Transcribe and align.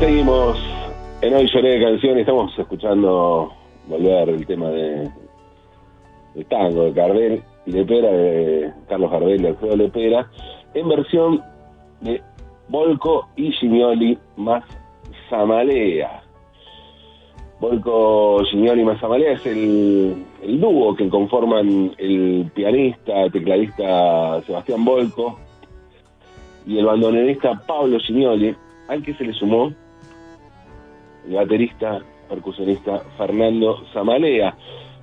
Seguimos 0.00 0.58
en 1.20 1.34
Hoy 1.34 1.46
Lloré 1.52 1.78
de 1.78 1.84
Canción 1.84 2.16
y 2.16 2.20
estamos 2.22 2.58
escuchando 2.58 3.52
volver 3.86 4.30
el 4.30 4.46
tema 4.46 4.70
de, 4.70 5.10
tango 6.48 6.84
de 6.84 6.92
Gardel 6.92 7.42
y 7.66 7.72
Lepera, 7.72 8.10
de 8.10 8.72
Carlos 8.88 9.10
Gardel 9.10 9.42
y 9.42 9.46
Alfredo 9.48 9.76
Lepera, 9.76 10.30
en 10.72 10.88
versión 10.88 11.42
de 12.00 12.22
Volco 12.68 13.28
y 13.36 13.52
Gignoli 13.52 14.16
más 14.38 14.64
Zamalea. 15.28 16.22
Volco, 17.60 18.42
Gignoli 18.44 18.82
más 18.82 18.98
Zamalea 19.00 19.32
es 19.32 19.44
el, 19.44 20.24
el 20.42 20.60
dúo 20.62 20.96
que 20.96 21.10
conforman 21.10 21.92
el 21.98 22.50
pianista, 22.54 23.28
tecladista 23.30 24.40
Sebastián 24.46 24.82
Volco 24.82 25.38
y 26.66 26.78
el 26.78 26.86
bandoneonista 26.86 27.52
Pablo 27.66 27.98
Gignoli, 27.98 28.56
al 28.88 29.02
que 29.02 29.12
se 29.12 29.24
le 29.24 29.34
sumó 29.34 29.70
el 31.26 31.34
baterista, 31.34 32.00
percusionista 32.28 33.00
Fernando 33.16 33.84
Zamalea. 33.92 34.56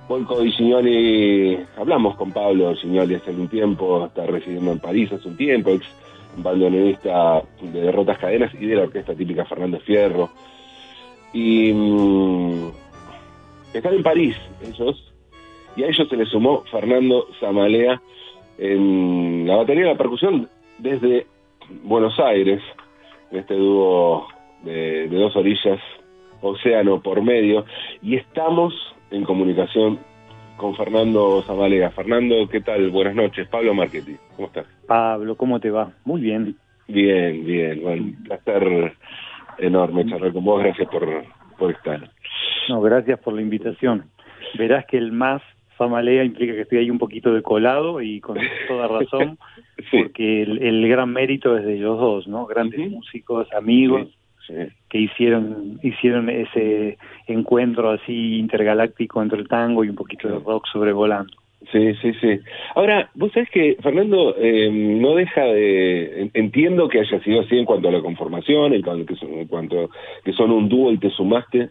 Volco 0.08 0.42
y 0.42 0.50
Gignoli, 0.52 1.58
hablamos 1.76 2.16
con 2.16 2.32
Pablo 2.32 2.74
Gignoli 2.74 3.16
hace 3.16 3.30
un 3.30 3.48
tiempo, 3.48 4.06
está 4.06 4.24
residiendo 4.24 4.72
en 4.72 4.78
París 4.78 5.12
hace 5.12 5.28
un 5.28 5.36
tiempo, 5.36 5.70
ex 5.70 5.86
bandoneonista 6.38 7.42
de 7.60 7.80
Derrotas 7.82 8.18
Cadenas 8.18 8.54
y 8.54 8.66
de 8.66 8.76
la 8.76 8.82
orquesta 8.84 9.14
típica 9.14 9.44
Fernando 9.44 9.78
Fierro. 9.80 10.30
Y 11.34 11.72
mm, 11.74 12.70
están 13.74 13.94
en 13.94 14.02
París 14.02 14.36
ellos, 14.62 15.12
y 15.76 15.82
a 15.82 15.88
ellos 15.88 16.08
se 16.08 16.16
les 16.16 16.28
sumó 16.30 16.64
Fernando 16.70 17.26
Zamalea 17.38 18.00
en 18.56 19.46
la 19.46 19.56
batería 19.56 19.84
de 19.84 19.90
la 19.90 19.98
percusión 19.98 20.48
desde 20.78 21.26
Buenos 21.82 22.18
Aires, 22.18 22.62
en 23.30 23.38
este 23.40 23.54
dúo 23.54 24.26
de 24.62 25.06
dos 25.08 25.36
orillas, 25.36 25.78
océano 26.40 27.00
por 27.02 27.22
medio, 27.22 27.64
y 28.02 28.16
estamos 28.16 28.74
en 29.10 29.24
comunicación 29.24 29.98
con 30.56 30.74
Fernando 30.76 31.42
Zamalea. 31.46 31.90
Fernando, 31.90 32.48
¿qué 32.48 32.60
tal? 32.60 32.90
Buenas 32.90 33.14
noches. 33.14 33.48
Pablo 33.48 33.74
Marchetti, 33.74 34.16
¿cómo 34.36 34.48
estás? 34.48 34.66
Pablo, 34.86 35.36
¿cómo 35.36 35.60
te 35.60 35.70
va? 35.70 35.92
Muy 36.04 36.20
bien. 36.20 36.56
Bien, 36.88 37.44
bien. 37.44 37.80
Bueno, 37.82 38.02
un 38.04 38.22
placer 38.24 38.92
enorme 39.58 40.06
charlar 40.06 40.32
con 40.32 40.44
vos. 40.44 40.62
Gracias 40.62 40.88
por, 40.88 41.06
por 41.58 41.70
estar. 41.70 42.10
No, 42.68 42.80
gracias 42.80 43.18
por 43.20 43.34
la 43.34 43.42
invitación. 43.42 44.04
Verás 44.58 44.84
que 44.86 44.96
el 44.98 45.12
más 45.12 45.42
Zamalea 45.76 46.24
implica 46.24 46.54
que 46.54 46.62
estoy 46.62 46.78
ahí 46.78 46.90
un 46.90 46.98
poquito 46.98 47.32
de 47.32 47.42
colado 47.42 48.00
y 48.02 48.20
con 48.20 48.36
toda 48.66 48.88
razón, 48.88 49.38
Sí. 49.90 50.02
porque 50.02 50.42
el, 50.42 50.58
el 50.60 50.88
gran 50.88 51.12
mérito 51.12 51.56
es 51.56 51.64
de 51.64 51.76
ellos 51.76 51.98
dos, 52.00 52.26
¿no? 52.26 52.46
Grandes 52.46 52.90
músicos, 52.90 53.46
amigos, 53.52 54.08
Sí. 54.46 54.54
Hicieron 55.00 55.78
hicieron 55.82 56.28
ese 56.28 56.98
encuentro 57.26 57.90
así 57.90 58.38
intergaláctico 58.38 59.22
entre 59.22 59.38
el 59.38 59.48
tango 59.48 59.84
y 59.84 59.88
un 59.90 59.96
poquito 59.96 60.28
de 60.28 60.38
rock 60.38 60.66
sobrevolando. 60.72 61.32
Sí, 61.72 61.92
sí, 62.00 62.12
sí. 62.20 62.38
Ahora, 62.76 63.10
vos 63.14 63.32
sabés 63.32 63.50
que 63.50 63.76
Fernando 63.82 64.34
eh, 64.38 64.70
no 64.70 65.14
deja 65.16 65.42
de... 65.42 66.22
en- 66.22 66.30
Entiendo 66.34 66.88
que 66.88 67.00
haya 67.00 67.20
sido 67.20 67.40
así 67.40 67.58
en 67.58 67.64
cuanto 67.64 67.88
a 67.88 67.92
la 67.92 68.00
conformación, 68.00 68.74
en 68.74 68.82
cuanto, 68.82 69.14
en 69.20 69.48
cuanto 69.48 69.90
que 70.24 70.32
son 70.34 70.52
un 70.52 70.68
dúo 70.68 70.92
y 70.92 70.98
te 70.98 71.10
sumaste, 71.10 71.70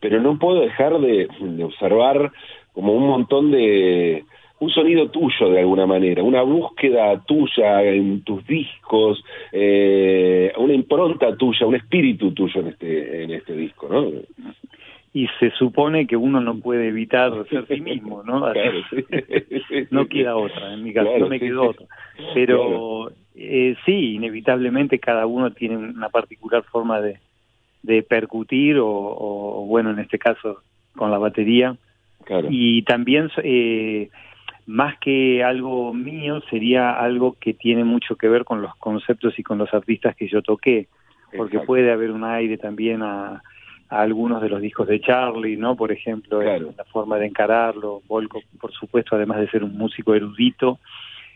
pero 0.00 0.20
no 0.20 0.38
puedo 0.38 0.60
dejar 0.60 0.98
de, 0.98 1.28
de 1.40 1.64
observar 1.64 2.32
como 2.72 2.94
un 2.94 3.06
montón 3.06 3.52
de... 3.52 4.24
un 4.58 4.70
sonido 4.70 5.10
tuyo 5.10 5.50
de 5.50 5.60
alguna 5.60 5.86
manera, 5.86 6.22
una 6.22 6.42
búsqueda 6.42 7.22
tuya 7.24 7.82
en 7.82 8.22
tus 8.22 8.46
discos, 8.46 9.22
eh, 9.52 10.52
una 10.56 10.72
impronta 10.72 11.36
tuya, 11.36 11.66
un 11.66 11.74
espíritu 11.74 12.32
tuyo 12.32 12.60
en 12.60 12.68
este, 12.68 13.24
en 13.24 13.30
este 13.32 13.54
disco, 13.54 13.88
¿no? 13.88 14.10
Y 15.12 15.28
se 15.40 15.50
supone 15.52 16.06
que 16.06 16.16
uno 16.16 16.40
no 16.40 16.58
puede 16.58 16.88
evitar 16.88 17.32
ser 17.48 17.66
sí 17.66 17.80
mismo, 17.80 18.22
¿no? 18.22 18.40
Claro, 18.52 18.80
sí. 18.90 19.04
no 19.90 20.06
queda 20.06 20.36
otra, 20.36 20.72
en 20.72 20.82
mi 20.82 20.92
caso 20.92 21.08
Claro, 21.08 21.24
no 21.24 21.28
me 21.28 21.40
quedó 21.40 21.62
sí. 21.62 21.68
otra. 21.68 21.86
Pero 22.34 23.12
eh, 23.34 23.76
sí, 23.84 24.14
inevitablemente 24.14 24.98
cada 24.98 25.26
uno 25.26 25.50
tiene 25.52 25.76
una 25.76 26.08
particular 26.08 26.62
forma 26.64 27.00
de, 27.00 27.18
de 27.82 28.02
percutir 28.02 28.78
o, 28.78 28.88
o, 28.88 29.66
bueno, 29.66 29.90
en 29.90 29.98
este 29.98 30.18
caso 30.18 30.62
con 30.96 31.10
la 31.10 31.18
batería. 31.18 31.76
Claro. 32.24 32.48
Y 32.50 32.82
también, 32.82 33.30
eh, 33.42 34.08
más 34.66 34.98
que 34.98 35.42
algo 35.44 35.94
mío, 35.94 36.40
sería 36.50 36.92
algo 36.98 37.36
que 37.40 37.54
tiene 37.54 37.84
mucho 37.84 38.16
que 38.16 38.28
ver 38.28 38.44
con 38.44 38.62
los 38.62 38.74
conceptos 38.76 39.38
y 39.38 39.42
con 39.42 39.58
los 39.58 39.72
artistas 39.72 40.16
que 40.16 40.28
yo 40.28 40.42
toqué, 40.42 40.88
porque 41.36 41.56
Exacto. 41.56 41.66
puede 41.66 41.92
haber 41.92 42.10
un 42.10 42.24
aire 42.24 42.58
también 42.58 43.02
a, 43.02 43.42
a 43.88 44.00
algunos 44.00 44.42
de 44.42 44.48
los 44.48 44.60
discos 44.60 44.88
de 44.88 45.00
Charlie, 45.00 45.56
¿no? 45.56 45.76
Por 45.76 45.92
ejemplo, 45.92 46.40
Claro. 46.40 46.74
la 46.76 46.84
forma 46.84 47.16
de 47.18 47.26
encararlo. 47.26 48.02
Volco, 48.08 48.40
por 48.60 48.72
supuesto, 48.72 49.14
además 49.14 49.38
de 49.38 49.48
ser 49.48 49.62
un 49.62 49.76
músico 49.78 50.14
erudito, 50.14 50.80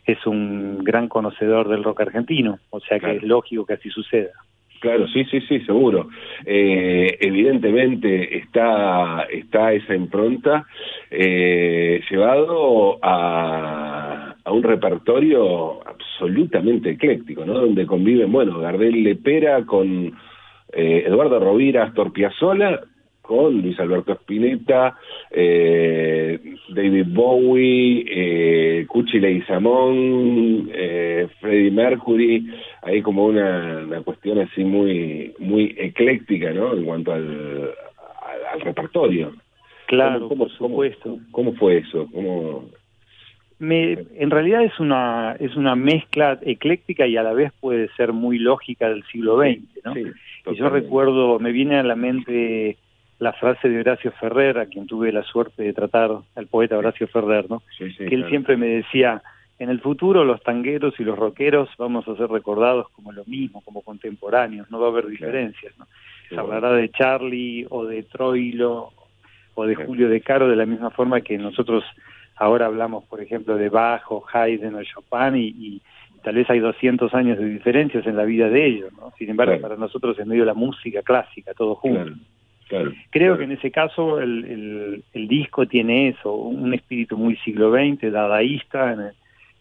es 0.05 0.27
un 0.27 0.79
gran 0.83 1.07
conocedor 1.09 1.69
del 1.69 1.85
rock 1.85 2.01
argentino, 2.01 2.59
o 2.71 2.81
sea 2.81 2.99
que 2.99 3.05
Claro. 3.07 3.17
es 3.19 3.23
lógico 3.23 3.65
que 3.67 3.75
así 3.75 3.91
suceda. 3.91 4.33
Claro, 4.81 5.07
sí, 5.09 5.25
sí, 5.27 5.43
sí, 5.43 5.61
seguro. 5.61 6.09
Eh, 6.47 7.19
evidentemente 7.21 8.39
está, 8.39 9.27
está 9.31 9.75
esa 9.75 9.95
impronta 9.95 10.67
eh, 11.11 12.01
llevado 12.11 12.99
a, 13.03 14.37
a 14.43 14.53
un 14.53 14.63
repertorio 14.63 15.87
absolutamente 15.87 16.93
ecléctico, 16.93 17.45
¿no? 17.45 17.55
Donde 17.61 17.85
conviven, 17.85 18.33
bueno, 18.33 18.59
Gardel 18.59 19.05
Lepera 19.05 19.67
con 19.67 20.17
eh, 20.73 21.05
Eduardo 21.07 21.39
Rovira, 21.39 21.85
Astor 21.85 22.11
Piazzolla, 22.11 22.81
con 23.31 23.63
Luis 23.63 23.79
Alberto 23.79 24.13
Spinetta, 24.15 24.97
eh, 25.31 26.37
David 26.75 27.07
Bowie, 27.11 28.05
eh, 28.09 28.87
Cuchi 28.89 29.21
Leguizamón, 29.21 30.69
eh, 30.75 31.29
Freddie 31.39 31.71
Mercury, 31.71 32.45
hay 32.83 33.01
como 33.03 33.27
una, 33.27 33.85
una 33.87 34.01
cuestión 34.03 34.41
así 34.41 34.65
muy 34.65 35.33
muy 35.39 35.73
ecléctica, 35.79 36.51
¿no? 36.53 36.75
En 36.75 36.85
cuanto 36.85 37.13
al, 37.13 37.25
al, 37.25 38.41
al 38.55 38.61
repertorio. 38.63 39.33
Claro, 39.87 40.29
¿Cómo- 40.29 40.47
por 40.47 40.57
cómo- 40.59 40.69
supuesto. 40.71 41.19
¿Cómo 41.31 41.53
fue 41.55 41.79
eso? 41.79 42.09
¿Cómo... 42.13 42.65
Me, 43.61 43.93
en 44.17 44.31
realidad 44.31 44.65
es 44.65 44.81
una 44.81 45.37
es 45.39 45.55
una 45.55 45.77
mezcla 45.77 46.37
ecléctica 46.43 47.07
y 47.07 47.17
a 47.17 47.23
la 47.23 47.33
vez 47.35 47.53
puede 47.61 47.89
ser 47.97 48.13
muy 48.13 48.39
lógica 48.39 48.89
del 48.89 49.05
siglo 49.05 49.39
XX, 49.39 49.85
¿no? 49.85 49.95
Sí, 49.95 50.03
y 50.51 50.55
yo 50.57 50.69
recuerdo, 50.69 51.39
me 51.39 51.53
viene 51.53 51.77
a 51.77 51.83
la 51.85 51.95
mente 51.95 52.77
la 53.21 53.33
frase 53.35 53.69
de 53.69 53.79
Horacio 53.81 54.11
Ferrer, 54.13 54.59
a 54.59 54.67
quien 54.67 54.87
tuve 54.87 55.13
la 55.13 55.23
suerte 55.23 55.63
de 55.63 55.73
tratar, 55.73 56.11
al 56.35 56.47
poeta 56.49 56.77
Horacio 56.77 57.07
Ferrer, 57.07 57.49
¿no? 57.49 57.63
Sí, 57.79 57.89
sí, 57.93 57.99
que 57.99 58.05
él 58.07 58.11
claro. 58.23 58.29
siempre 58.31 58.57
me 58.57 58.67
decía, 58.67 59.23
en 59.59 59.69
el 59.71 59.81
futuro 59.81 60.25
los 60.25 60.43
tangueros 60.43 60.99
y 60.99 61.05
los 61.05 61.19
rockeros 61.19 61.69
vamos 61.79 62.09
a 62.09 62.17
ser 62.17 62.29
recordados 62.29 62.89
como 62.91 63.13
lo 63.13 63.25
mismo, 63.27 63.61
como 63.63 63.83
contemporáneos, 63.83 64.71
no 64.71 64.81
va 64.81 64.87
a 64.87 64.91
haber 64.91 65.07
diferencias, 65.07 65.79
¿no? 65.79 65.87
Se 66.29 66.35
bueno. 66.35 66.55
hablará 66.55 66.75
de 66.77 66.89
Charlie 66.91 67.67
o 67.71 67.85
de 67.85 68.03
Troilo 68.05 68.91
o 69.55 69.67
de. 69.67 69.75
Julio 69.75 70.09
De 70.09 70.21
Caro 70.23 70.49
de 70.49 70.57
la 70.57 70.65
misma 70.67 70.91
forma 70.91 71.21
que 71.21 71.37
nosotros 71.37 71.85
ahora 72.37 72.67
hablamos, 72.67 73.05
por 73.05 73.21
ejemplo, 73.21 73.57
de 73.59 73.69
Bach 73.69 74.11
o 74.11 74.25
Haydn 74.33 74.75
o 74.77 74.83
Chopin 74.83 75.37
y, 75.37 75.49
y 75.49 75.83
tal 76.23 76.37
vez 76.37 76.49
hay 76.49 76.61
200 76.61 77.13
años 77.15 77.37
de 77.39 77.45
diferencias 77.47 78.07
en 78.07 78.17
la 78.17 78.25
vida 78.25 78.49
de 78.49 78.65
ellos, 78.65 78.93
¿no? 78.95 79.13
Sin 79.19 79.29
embargo, 79.29 79.53
Claro. 79.53 79.63
para 79.63 79.77
nosotros 79.77 80.19
es 80.19 80.27
medio 80.27 80.47
la 80.47 80.55
música 80.55 81.03
clásica, 81.03 81.53
todo 81.53 81.75
junto. 81.75 82.05
Claro, 82.05 82.17
claro. 82.71 82.93
Creo 83.11 83.35
claro. 83.35 83.39
que 83.39 83.45
en 83.45 83.53
ese 83.53 83.71
caso 83.71 84.19
el, 84.21 84.45
el, 84.47 85.05
el 85.13 85.29
disco 85.29 85.67
tiene 85.67 86.09
eso, 86.09 86.35
un 86.35 86.73
espíritu 86.73 87.19
muy 87.19 87.37
siglo 87.45 87.71
XX, 87.71 88.11
dadaísta, 88.11 88.93
en 88.95 89.01
el, 89.01 89.13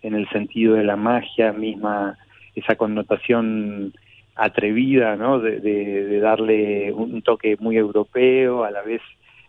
en 0.04 0.14
el 0.16 0.30
sentido 0.30 0.76
de 0.76 0.86
la 0.86 0.96
magia 0.96 1.52
misma, 1.52 2.18
esa 2.56 2.76
connotación 2.76 3.92
atrevida, 4.36 5.18
¿no? 5.18 5.40
De, 5.40 5.60
de, 5.60 6.06
de 6.06 6.20
darle 6.22 6.94
un 6.94 7.22
toque 7.22 7.58
muy 7.60 7.76
europeo, 7.76 8.64
a 8.64 8.72
la 8.72 8.82
vez 8.84 9.02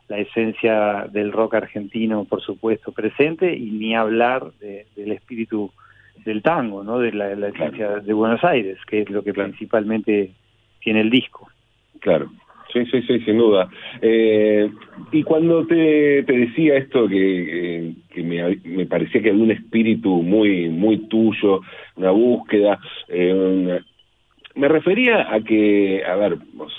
la 0.08 0.18
esencia 0.18 1.06
del 1.12 1.30
rock 1.30 1.54
argentino, 1.54 2.24
por 2.24 2.40
supuesto, 2.42 2.90
presente, 2.90 3.54
y 3.56 3.70
ni 3.70 3.94
hablar 3.94 4.50
de- 4.60 4.86
del 4.96 5.12
espíritu 5.12 5.70
del 6.24 6.42
tango, 6.42 6.82
¿no? 6.82 6.98
De 6.98 7.12
la, 7.12 7.36
la 7.36 7.48
esencia 7.48 8.00
de 8.00 8.12
Buenos 8.12 8.42
Aires, 8.42 8.76
que 8.88 9.02
es 9.02 9.10
lo 9.10 9.22
que 9.22 9.32
principalmente 9.32 10.32
tiene 10.80 11.02
el 11.02 11.10
disco. 11.10 11.48
Claro, 12.00 12.28
sí, 12.72 12.84
sí, 12.86 13.02
sí, 13.02 13.20
sin 13.20 13.38
duda. 13.38 13.68
Eh, 14.00 14.70
y 15.12 15.22
cuando 15.22 15.66
te, 15.66 16.22
te 16.24 16.32
decía 16.32 16.76
esto 16.76 17.08
que, 17.08 17.92
que 18.10 18.22
me, 18.22 18.56
me 18.64 18.86
parecía 18.86 19.22
que 19.22 19.30
había 19.30 19.42
un 19.42 19.50
espíritu 19.50 20.22
muy, 20.22 20.68
muy 20.68 20.98
tuyo, 21.08 21.60
una 21.96 22.10
búsqueda, 22.10 22.78
eh, 23.08 23.80
me 24.54 24.68
refería 24.68 25.32
a 25.32 25.40
que, 25.40 26.02
a 26.04 26.16
ver, 26.16 26.36
vos 26.54 26.72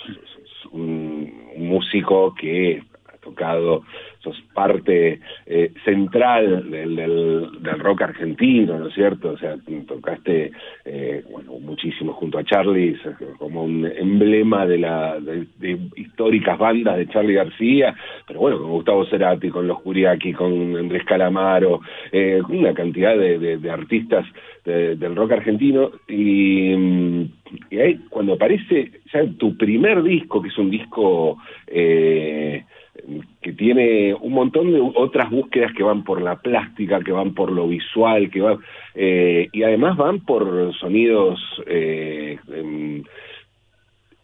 un 0.72 1.32
músico 1.58 2.34
que 2.36 2.82
ha 3.08 3.18
tocado 3.18 3.84
sos 4.24 4.40
parte 4.54 5.20
eh, 5.46 5.72
central 5.84 6.70
del, 6.70 6.96
del, 6.96 7.80
rock 7.80 8.04
argentino, 8.04 8.78
¿no 8.78 8.88
es 8.88 8.94
cierto? 8.94 9.32
O 9.32 9.38
sea, 9.38 9.56
tocaste, 9.88 10.52
eh, 10.86 11.24
bueno, 11.32 11.54
muchísimo 11.60 12.14
junto 12.14 12.38
a 12.38 12.44
Charlie, 12.44 12.98
como 13.38 13.64
un 13.64 13.86
emblema 13.86 14.66
de 14.66 14.78
la 14.78 15.20
de, 15.20 15.80
históricas 15.96 16.58
bandas 16.60 16.98
de 16.98 17.08
Charlie 17.08 17.34
García, 17.34 17.96
pero 18.28 18.42
bueno, 18.42 18.60
con 18.60 18.72
Gustavo 18.72 19.06
Cerati, 19.06 19.50
con 19.50 19.68
Los 19.68 19.82
Curiaki, 19.82 20.34
con 20.34 20.78
Andrés 20.78 21.04
Calamaro, 21.06 21.82
eh, 22.12 22.42
una 22.48 22.74
cantidad 22.74 23.18
de, 23.18 23.58
de 23.58 23.72
artistas 23.72 24.26
del 24.64 25.16
rock 25.16 25.32
argentino, 25.32 25.90
y, 26.08 26.72
y 27.72 27.80
ahí 27.80 28.00
cuando 28.10 28.34
aparece 28.34 28.92
ya 29.12 29.26
tu 29.38 29.58
primer 29.58 30.04
disco, 30.04 30.42
que 30.42 30.50
es 30.50 30.58
un 30.58 30.70
disco... 30.70 31.38
Eh, 31.68 32.64
tiene 33.62 34.16
un 34.16 34.34
montón 34.34 34.74
de 34.74 34.82
otras 34.96 35.30
búsquedas 35.30 35.72
que 35.74 35.84
van 35.84 36.04
por 36.04 36.20
la 36.20 36.38
plástica, 36.38 37.00
que 37.02 37.12
van 37.12 37.36
por 37.36 37.52
lo 37.52 37.68
visual, 37.68 38.32
que 38.32 38.42
van 38.42 38.58
eh, 38.96 39.50
y 39.52 39.62
además 39.62 39.98
van 39.98 40.22
por 40.22 40.74
sonidos 40.80 41.40
eh, 41.68 42.40
em, 42.52 43.04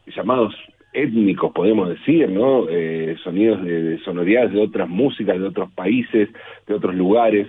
llamados 0.08 0.56
étnicos, 0.92 1.52
podemos 1.52 1.88
decir, 1.88 2.28
¿no? 2.28 2.68
Eh, 2.68 3.16
sonidos 3.24 3.64
de, 3.64 3.84
de, 3.84 4.00
sonoridades 4.00 4.54
de 4.54 4.60
otras 4.60 4.90
músicas, 4.90 5.40
de 5.40 5.46
otros 5.46 5.70
países, 5.74 6.30
de 6.66 6.74
otros 6.74 6.96
lugares. 6.96 7.48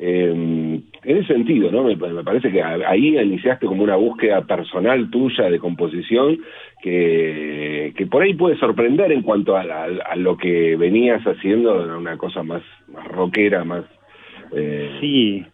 Eh, 0.00 0.30
en 0.30 1.16
ese 1.16 1.26
sentido, 1.26 1.72
¿no? 1.72 1.82
Me, 1.82 1.96
parece 1.96 2.52
que 2.52 2.62
ahí 2.62 3.18
iniciaste 3.18 3.66
como 3.66 3.82
una 3.82 3.96
búsqueda 3.96 4.42
personal 4.42 5.10
tuya 5.10 5.50
de 5.50 5.58
composición 5.58 6.38
que, 6.82 7.92
que 7.96 8.06
por 8.06 8.22
ahí 8.22 8.34
puede 8.34 8.56
sorprender 8.58 9.10
en 9.10 9.22
cuanto 9.22 9.56
a, 9.56 9.62
a, 9.62 10.16
lo 10.16 10.36
que 10.36 10.76
venías 10.76 11.22
haciendo, 11.24 11.98
una 11.98 12.16
cosa 12.16 12.44
más, 12.44 12.62
más 12.86 13.08
rockera, 13.08 13.64
más... 13.64 13.84
Eh... 14.54 14.98
Sí. 15.00 15.44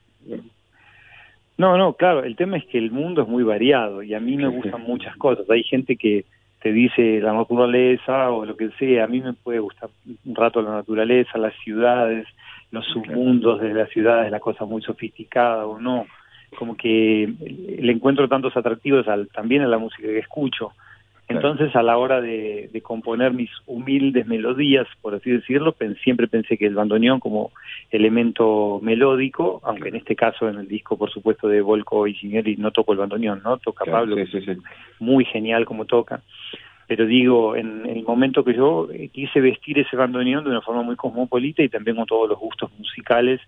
No, 1.57 1.79
no, 1.79 1.95
claro, 1.95 2.25
el 2.25 2.37
tema 2.37 2.59
es 2.59 2.67
que 2.67 2.79
el 2.79 2.91
mundo 2.91 3.23
es 3.23 3.29
muy 3.29 3.45
variado 3.45 4.03
y 4.03 4.13
a 4.13 4.21
mí 4.21 4.37
me 4.37 4.49
gustan 4.49 4.83
muchas 4.87 5.17
cosas. 5.17 5.49
Hay 5.49 5.63
gente 5.63 5.97
que 5.97 6.27
te 6.61 6.73
dice 6.73 7.21
la 7.21 7.33
naturaleza 7.33 8.31
o 8.31 8.45
lo 8.45 8.57
que 8.57 8.71
sea, 8.79 9.05
a 9.05 9.07
mí 9.07 9.21
me 9.21 9.33
puede 9.33 9.61
gustar 9.61 9.89
un 10.25 10.35
rato 10.35 10.61
la 10.61 10.73
naturaleza, 10.73 11.39
las 11.39 11.55
ciudades, 11.63 12.27
los 12.75 12.87
submundos 12.87 13.61
de 13.61 13.73
la 13.73 13.87
ciudad 13.87 14.27
es 14.27 14.33
la 14.33 14.41
cosa 14.41 14.65
muy 14.65 14.83
sofisticada 14.83 15.65
o 15.67 15.79
no, 15.79 16.07
como 16.59 16.77
que 16.77 17.33
le 17.79 17.93
encuentro 17.93 18.29
tantos 18.29 18.57
atractivos 18.57 19.07
al, 19.09 19.29
también 19.29 19.63
a 19.63 19.69
la 19.69 19.79
música 19.79 20.09
que 20.09 20.19
escucho. 20.19 20.73
Entonces, 21.27 21.75
a 21.75 21.83
la 21.83 21.97
hora 21.97 22.21
de, 22.21 22.69
componer 22.83 23.33
mis 23.33 23.51
humildes 23.65 24.27
melodías, 24.27 24.87
por 25.01 25.15
así 25.15 25.31
decirlo, 25.31 25.75
siempre 26.03 26.29
pensé 26.29 26.59
que 26.59 26.67
el 26.67 26.75
bandoneón 26.75 27.19
como 27.19 27.51
elemento 27.91 28.79
melódico, 28.83 29.61
aunque 29.65 29.89
en 29.89 29.97
este 29.97 30.17
caso 30.17 30.51
en 30.51 30.59
el 30.59 30.69
disco, 30.69 30.99
por 30.99 31.11
supuesto, 31.11 31.49
de 31.49 31.63
Volco 31.63 32.07
y 32.07 32.15
Signori 32.15 32.57
no 32.57 32.73
toco 32.73 32.93
el 32.93 32.99
bandoneón, 32.99 33.41
¿no? 33.43 33.57
Toca 33.57 33.87
Pablo, 33.87 34.17
muy 34.99 35.25
genial 35.25 35.65
como 35.65 35.87
toca 35.87 36.21
pero 36.97 37.09
digo, 37.09 37.57
en, 37.57 37.87
el 37.87 38.05
momento 38.05 38.45
que 38.45 38.55
yo 38.55 38.89
eh, 38.93 39.09
quise 39.09 39.41
vestir 39.41 39.81
ese 39.81 39.97
bandoneón 39.97 40.45
de 40.45 40.51
una 40.51 40.61
forma 40.61 40.83
muy 40.83 40.95
cosmopolita 40.95 41.61
y 41.61 41.69
también 41.69 41.97
con 41.97 42.07
todos 42.07 42.29
los 42.29 42.39
gustos 42.39 42.71
musicales 42.79 43.41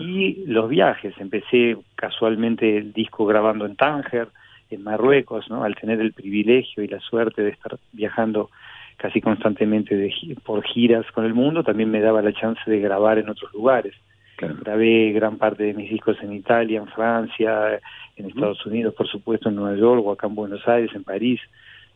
y 0.00 0.44
los 0.46 0.68
viajes. 0.68 1.14
Empecé 1.18 1.76
casualmente 1.94 2.76
el 2.76 2.92
disco 2.92 3.24
grabando 3.24 3.66
en 3.66 3.76
Tánger, 3.76 4.26
en 4.68 4.82
Marruecos, 4.82 5.48
¿no? 5.48 5.62
Al 5.62 5.76
tener 5.76 6.00
el 6.00 6.12
privilegio 6.12 6.82
y 6.82 6.88
la 6.88 6.98
suerte 6.98 7.42
de 7.42 7.50
estar 7.50 7.78
viajando 7.92 8.50
casi 8.96 9.20
constantemente 9.20 9.94
de, 9.94 10.12
por 10.44 10.64
giras 10.64 11.06
con 11.12 11.24
el 11.24 11.34
mundo, 11.34 11.62
también 11.62 11.88
me 11.88 12.00
daba 12.00 12.20
la 12.20 12.32
chance 12.32 12.68
de 12.68 12.80
grabar 12.80 13.18
en 13.18 13.28
otros 13.28 13.52
lugares. 13.52 13.94
Grabé 14.38 15.12
gran 15.12 15.38
parte 15.38 15.62
de 15.62 15.74
mis 15.74 15.88
discos 15.88 16.16
en 16.20 16.32
Italia, 16.32 16.80
en 16.80 16.88
Francia, 16.88 17.78
en 18.16 18.26
Estados 18.26 18.66
Unidos, 18.66 18.92
por 18.92 19.06
supuesto, 19.06 19.50
en 19.50 19.54
Nueva 19.54 19.76
York, 19.76 20.02
o 20.04 20.10
acá 20.10 20.26
en 20.26 20.34
Buenos 20.34 20.66
Aires, 20.66 20.90
en 20.96 21.04
París. 21.04 21.40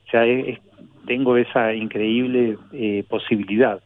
O 0.06 0.10
sea, 0.10 0.24
tengo 1.06 1.36
esa 1.36 1.72
increíble 1.72 2.58
eh, 2.72 3.04
posibilidad. 3.08 3.80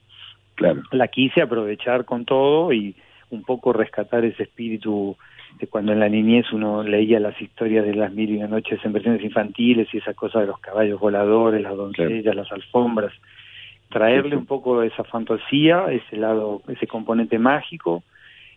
Claro. 0.54 0.82
La 0.90 1.08
quise 1.08 1.42
aprovechar 1.42 2.04
con 2.04 2.24
todo 2.24 2.72
y 2.72 2.94
un 3.30 3.42
poco 3.44 3.72
rescatar 3.72 4.24
ese 4.24 4.42
espíritu 4.42 5.16
de 5.58 5.66
cuando 5.66 5.92
en 5.92 6.00
la 6.00 6.08
niñez 6.08 6.46
uno 6.52 6.82
leía 6.82 7.20
las 7.20 7.40
historias 7.40 7.84
de 7.84 7.94
las 7.94 8.12
mil 8.12 8.30
y 8.30 8.38
una 8.38 8.48
noches 8.48 8.80
en 8.84 8.92
versiones 8.92 9.22
infantiles 9.22 9.88
y 9.92 9.98
esa 9.98 10.14
cosa 10.14 10.40
de 10.40 10.46
los 10.46 10.58
caballos 10.58 11.00
voladores, 11.00 11.62
las 11.62 11.76
doncellas, 11.76 12.34
las 12.34 12.50
alfombras, 12.52 13.12
traerle 13.90 14.36
un 14.36 14.46
poco 14.46 14.82
esa 14.82 15.04
fantasía, 15.04 15.86
ese 15.90 16.16
lado, 16.16 16.62
ese 16.68 16.86
componente 16.86 17.38
mágico 17.38 18.02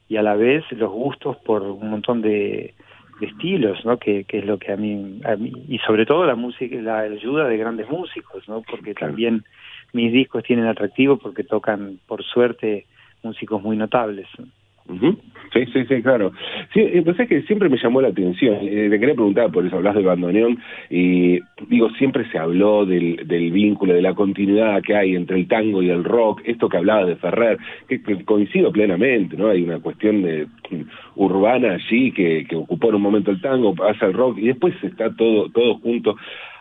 y 0.07 0.17
a 0.17 0.21
la 0.21 0.35
vez 0.35 0.63
los 0.71 0.91
gustos 0.91 1.37
por 1.37 1.61
un 1.63 1.89
montón 1.89 2.21
de, 2.21 2.73
estilos, 3.21 3.85
¿no? 3.85 3.97
Que, 3.97 4.23
que, 4.23 4.39
es 4.39 4.45
lo 4.45 4.57
que 4.57 4.71
a 4.71 4.77
mí, 4.77 5.21
a 5.25 5.35
mí, 5.35 5.51
y 5.67 5.77
sobre 5.79 6.05
todo 6.05 6.25
la 6.25 6.35
música, 6.35 6.75
la 6.77 6.99
ayuda 6.99 7.47
de 7.47 7.57
grandes 7.57 7.89
músicos, 7.89 8.47
¿no? 8.47 8.61
Porque 8.61 8.93
también 8.93 9.43
mis 9.93 10.11
discos 10.11 10.43
tienen 10.43 10.65
atractivo 10.65 11.17
porque 11.17 11.43
tocan, 11.43 11.99
por 12.07 12.23
suerte, 12.23 12.85
músicos 13.21 13.61
muy 13.61 13.77
notables. 13.77 14.27
Sí, 15.53 15.65
sí, 15.71 15.85
sí, 15.85 16.01
claro. 16.01 16.31
Sí, 16.73 16.79
eh, 16.79 17.01
pues 17.05 17.19
es 17.19 17.29
que 17.29 17.43
siempre 17.43 17.69
me 17.69 17.77
llamó 17.77 18.01
la 18.01 18.07
atención. 18.07 18.57
Eh, 18.61 18.87
te 18.89 18.99
quería 18.99 19.13
preguntar 19.13 19.51
por 19.51 19.65
eso, 19.65 19.75
hablas 19.75 19.93
del 19.93 20.05
bandoneón 20.05 20.57
y 20.89 21.39
digo, 21.67 21.91
siempre 21.91 22.27
se 22.31 22.39
habló 22.39 22.85
del, 22.85 23.27
del 23.27 23.51
vínculo, 23.51 23.93
de 23.93 24.01
la 24.01 24.15
continuidad 24.15 24.81
que 24.81 24.95
hay 24.95 25.15
entre 25.15 25.37
el 25.37 25.47
tango 25.47 25.83
y 25.83 25.91
el 25.91 26.03
rock, 26.03 26.41
esto 26.45 26.67
que 26.67 26.77
hablaba 26.77 27.05
de 27.05 27.17
Ferrer, 27.17 27.59
que, 27.87 28.01
coincido 28.25 28.71
plenamente, 28.71 29.37
¿no? 29.37 29.49
Hay 29.49 29.61
una 29.61 29.79
cuestión 29.79 30.23
de 30.23 30.47
urbana 31.15 31.73
allí 31.73 32.11
que, 32.11 32.45
que 32.49 32.55
ocupó 32.55 32.89
en 32.89 32.95
un 32.95 33.01
momento 33.03 33.29
el 33.29 33.39
tango, 33.39 33.75
pasa 33.75 34.07
el 34.07 34.13
rock 34.13 34.39
y 34.39 34.47
después 34.47 34.73
está 34.83 35.15
todo, 35.15 35.49
todo 35.49 35.75
junto. 35.75 36.15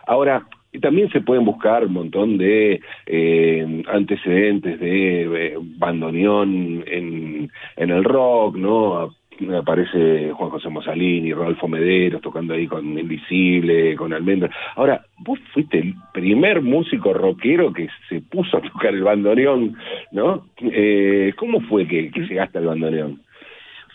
Ahora, 0.05 0.45
y 0.73 0.79
también 0.79 1.09
se 1.11 1.21
pueden 1.21 1.45
buscar 1.45 1.85
un 1.85 1.93
montón 1.93 2.37
de 2.37 2.81
eh, 3.05 3.83
antecedentes 3.87 4.79
de 4.79 5.21
eh, 5.21 5.57
bandoneón 5.59 6.83
en, 6.87 7.51
el 7.77 8.03
rock, 8.03 8.57
¿no? 8.57 9.11
aparece 9.57 10.31
Juan 10.31 10.49
José 10.49 10.69
Mosalini, 10.69 11.33
Rodolfo 11.33 11.67
Mederos 11.67 12.21
tocando 12.21 12.53
ahí 12.53 12.65
con 12.67 12.97
Invisible, 12.97 13.95
con 13.95 14.13
Almendra. 14.13 14.49
Ahora, 14.75 15.05
vos 15.19 15.39
fuiste 15.53 15.79
el 15.79 15.95
primer 16.13 16.61
músico 16.61 17.13
rockero 17.13 17.73
que 17.73 17.87
se 18.09 18.21
puso 18.21 18.57
a 18.57 18.61
tocar 18.61 18.93
el 18.93 19.03
bandoneón, 19.03 19.75
¿no? 20.11 20.47
Eh, 20.61 21.33
¿Cómo 21.37 21.61
fue 21.61 21.87
que, 21.87 22.09
que 22.11 22.21
llegaste 22.21 22.57
al 22.59 22.67
bandoneón? 22.67 23.21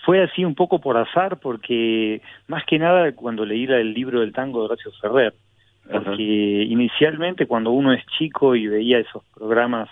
Fue 0.05 0.23
así 0.23 0.45
un 0.45 0.55
poco 0.55 0.81
por 0.81 0.97
azar, 0.97 1.39
porque 1.41 2.21
más 2.47 2.65
que 2.65 2.79
nada 2.79 3.13
cuando 3.13 3.45
leí 3.45 3.65
el 3.65 3.95
libro 3.95 4.21
del 4.21 4.33
tango 4.33 4.61
de 4.61 4.67
Horacio 4.67 4.91
Ferrer, 5.01 5.35
porque 5.91 6.67
inicialmente 6.69 7.47
cuando 7.47 7.71
uno 7.71 7.93
es 7.93 8.05
chico 8.19 8.55
y 8.55 8.67
veía 8.67 8.99
esos 8.99 9.23
programas 9.35 9.89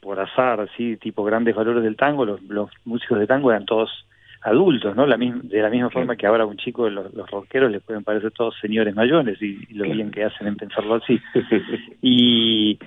por 0.00 0.20
azar, 0.20 0.60
así, 0.60 0.96
tipo 0.98 1.24
grandes 1.24 1.54
valores 1.54 1.82
del 1.82 1.96
tango, 1.96 2.24
los, 2.24 2.42
los 2.42 2.70
músicos 2.84 3.18
de 3.18 3.26
tango 3.26 3.50
eran 3.50 3.64
todos 3.64 3.90
adultos, 4.42 4.94
¿no? 4.94 5.06
La 5.06 5.16
de 5.16 5.62
la 5.62 5.70
misma 5.70 5.88
forma 5.88 6.16
que 6.16 6.26
ahora 6.26 6.44
a 6.44 6.46
un 6.46 6.58
chico, 6.58 6.88
los, 6.90 7.12
los 7.14 7.30
rockeros 7.30 7.72
les 7.72 7.82
pueden 7.82 8.04
parecer 8.04 8.30
todos 8.30 8.54
señores 8.60 8.94
mayores 8.94 9.40
y, 9.40 9.66
lo 9.74 9.84
bien 9.84 10.10
que 10.10 10.24
hacen 10.24 10.46
en 10.46 10.56
pensarlo 10.56 10.96
así. 10.96 11.18
y 12.02 12.78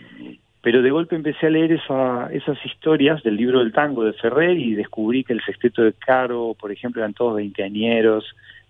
pero 0.62 0.82
de 0.82 0.92
golpe 0.92 1.16
empecé 1.16 1.48
a 1.48 1.50
leer 1.50 1.72
esa, 1.72 2.30
esas 2.32 2.58
historias 2.66 3.24
del 3.24 3.38
libro 3.38 3.60
del 3.60 3.72
tango 3.72 4.04
de 4.04 4.14
Ferrer 4.14 4.58
y 4.58 4.76
descubrí 4.76 5.24
que 5.24 5.34
el 5.34 5.42
sexteto 5.42 5.82
de 5.82 5.94
Caro, 5.94 6.56
por 6.60 6.72
ejemplo, 6.72 7.02
eran 7.02 7.14
todos 7.14 7.38
veinteañeros, 7.38 8.26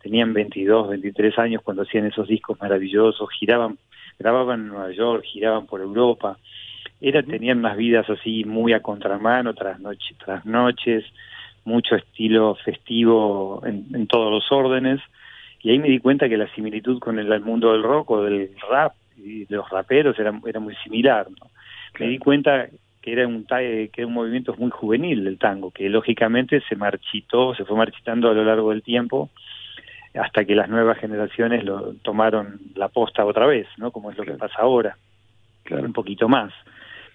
tenían 0.07 0.31
22, 0.31 0.87
23 0.87 1.37
años 1.37 1.61
cuando 1.61 1.83
hacían 1.83 2.05
esos 2.05 2.29
discos 2.29 2.57
maravillosos, 2.61 3.29
giraban, 3.37 3.77
grababan 4.17 4.61
en 4.61 4.67
Nueva 4.69 4.91
York, 4.91 5.23
giraban 5.25 5.65
por 5.65 5.81
Europa, 5.81 6.37
era, 7.01 7.21
tenían 7.21 7.59
unas 7.59 7.75
vidas 7.75 8.09
así 8.09 8.45
muy 8.45 8.71
a 8.71 8.79
contramano, 8.79 9.53
tras, 9.53 9.81
noche, 9.81 10.15
tras 10.23 10.45
noches, 10.45 11.03
mucho 11.65 11.97
estilo 11.97 12.55
festivo 12.63 13.61
en, 13.65 14.07
todos 14.07 14.31
los 14.31 14.49
órdenes, 14.49 15.01
y 15.61 15.71
ahí 15.71 15.79
me 15.79 15.89
di 15.89 15.99
cuenta 15.99 16.29
que 16.29 16.37
la 16.37 16.47
similitud 16.55 16.99
con 16.99 17.19
el, 17.19 17.41
mundo 17.41 17.73
del 17.73 17.83
rock 17.83 18.11
o 18.11 18.23
del 18.23 18.51
rap 18.69 18.93
y 19.17 19.43
de 19.43 19.57
los 19.57 19.69
raperos 19.69 20.17
era, 20.17 20.39
era 20.45 20.61
muy 20.61 20.75
similar. 20.85 21.27
Me 21.99 22.07
di 22.07 22.17
cuenta 22.17 22.69
que 23.01 23.11
era 23.11 23.27
un 23.27 23.45
que 23.45 23.89
era 23.93 24.07
un 24.07 24.13
movimiento 24.13 24.55
muy 24.57 24.69
juvenil 24.69 25.25
del 25.25 25.37
tango, 25.37 25.71
que 25.71 25.89
lógicamente 25.89 26.61
se 26.69 26.77
marchitó, 26.77 27.53
se 27.55 27.65
fue 27.65 27.75
marchitando 27.75 28.29
a 28.29 28.33
lo 28.33 28.45
largo 28.45 28.69
del 28.69 28.83
tiempo, 28.83 29.29
hasta 30.13 30.45
que 30.45 30.55
las 30.55 30.69
nuevas 30.69 30.97
generaciones 30.97 31.63
lo 31.63 31.93
tomaron 32.01 32.59
la 32.75 32.89
posta 32.89 33.25
otra 33.25 33.45
vez, 33.45 33.67
¿no? 33.77 33.91
Como 33.91 34.11
es 34.11 34.17
lo 34.17 34.23
que 34.23 34.33
pasa 34.33 34.55
ahora, 34.59 34.97
claro. 35.63 35.85
un 35.85 35.93
poquito 35.93 36.27
más. 36.27 36.53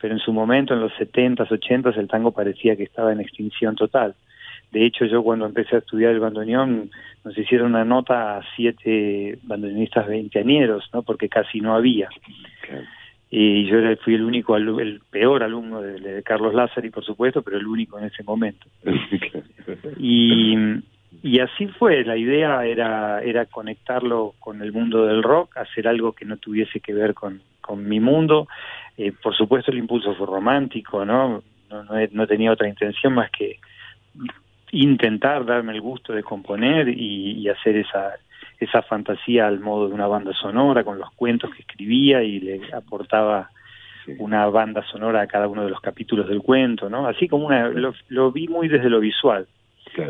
Pero 0.00 0.14
en 0.14 0.20
su 0.20 0.32
momento, 0.32 0.75
en 0.75 0.80
los 0.80 0.92
70s, 0.94 1.49
80s, 1.49 1.96
el 1.96 2.08
tango 2.08 2.32
parecía 2.32 2.76
que 2.76 2.82
estaba 2.82 3.12
en 3.12 3.20
extinción 3.20 3.76
total. 3.76 4.14
De 4.72 4.87
hecho, 4.87 5.04
yo 5.04 5.22
cuando 5.22 5.46
empecé 5.46 5.76
a 5.76 5.80
estudiar 5.80 6.12
el 6.12 6.20
bandoneón, 6.20 6.90
nos 7.25 7.37
hicieron 7.37 7.68
una 7.68 7.84
nota 7.84 8.38
a 8.38 8.42
siete 8.56 9.38
bandoneonistas 9.42 10.08
veinteañeros, 10.08 10.88
¿no? 10.94 11.02
Porque 11.02 11.28
casi 11.28 11.61
no 11.61 11.75
había. 11.75 12.08
y 13.30 13.66
yo 13.66 13.76
fui 14.02 14.14
el 14.14 14.22
único, 14.22 14.56
el 14.56 15.00
peor 15.11 15.42
alumno 15.42 15.82
de, 15.82 16.22
Carlos 16.22 16.54
Lázaro, 16.54 16.90
por 16.90 17.04
supuesto, 17.04 17.42
pero 17.42 17.58
el 17.58 17.66
único 17.66 17.99
en 17.99 18.06
ese 18.06 18.25
momento. 18.25 18.66
y, 19.99 20.56
y 21.23 21.41
así 21.41 21.67
fue, 21.67 22.05
la 22.05 22.17
idea 22.17 22.64
era, 22.64 23.23
era 23.23 23.47
conectarlo 23.47 24.35
con 24.38 24.62
el 24.62 24.73
mundo 24.73 25.07
del 25.07 25.23
rock, 25.23 25.57
hacer 25.57 25.88
algo 25.88 26.12
que 26.12 26.25
no 26.25 26.37
tuviese 26.37 26.81
que 26.81 26.93
ver 26.93 27.14
con, 27.14 27.41
con 27.61 27.88
mi 27.88 28.00
mundo. 28.00 28.49
Eh, 28.99 29.12
por 29.12 29.35
supuesto 29.35 29.71
el 29.71 29.79
impulso 29.79 30.14
fue 30.14 30.26
romántico, 30.26 31.05
¿no? 31.05 31.43
No, 31.71 31.85
no, 32.11 32.26
tenía 32.26 32.52
otra 32.52 32.69
intención 32.69 33.14
más 33.14 33.31
que 33.31 33.59
intentar 34.73 35.47
darme 35.47 35.73
el 35.73 35.81
gusto 35.81 36.12
de 36.12 36.23
componer 36.23 36.88
y 36.88 37.49
hacer 37.49 37.76
esa, 37.76 38.12
esa 38.62 38.83
fantasía 38.83 39.47
al 39.47 39.61
modo 39.61 39.88
de 39.88 39.95
una 39.95 40.07
banda 40.07 40.33
sonora, 40.33 40.85
con 40.85 40.99
los 40.99 41.11
cuentos 41.12 41.50
que 41.55 41.62
escribía 41.62 42.23
y 42.23 42.41
le 42.41 42.61
aportaba 42.73 43.50
una 44.19 44.47
banda 44.47 44.85
sonora 44.91 45.23
a 45.23 45.26
cada 45.26 45.49
uno 45.49 45.64
de 45.64 45.71
los 45.71 45.81
capítulos 45.81 46.29
del 46.29 46.41
cuento, 46.43 46.88
¿no? 46.88 47.07
Así 47.07 47.29
como 47.29 47.47
una, 47.47 47.69
lo, 47.69 48.33
vi 48.33 48.49
muy 48.49 48.69
desde 48.69 48.91
lo 48.91 49.00
visual. 49.00 49.47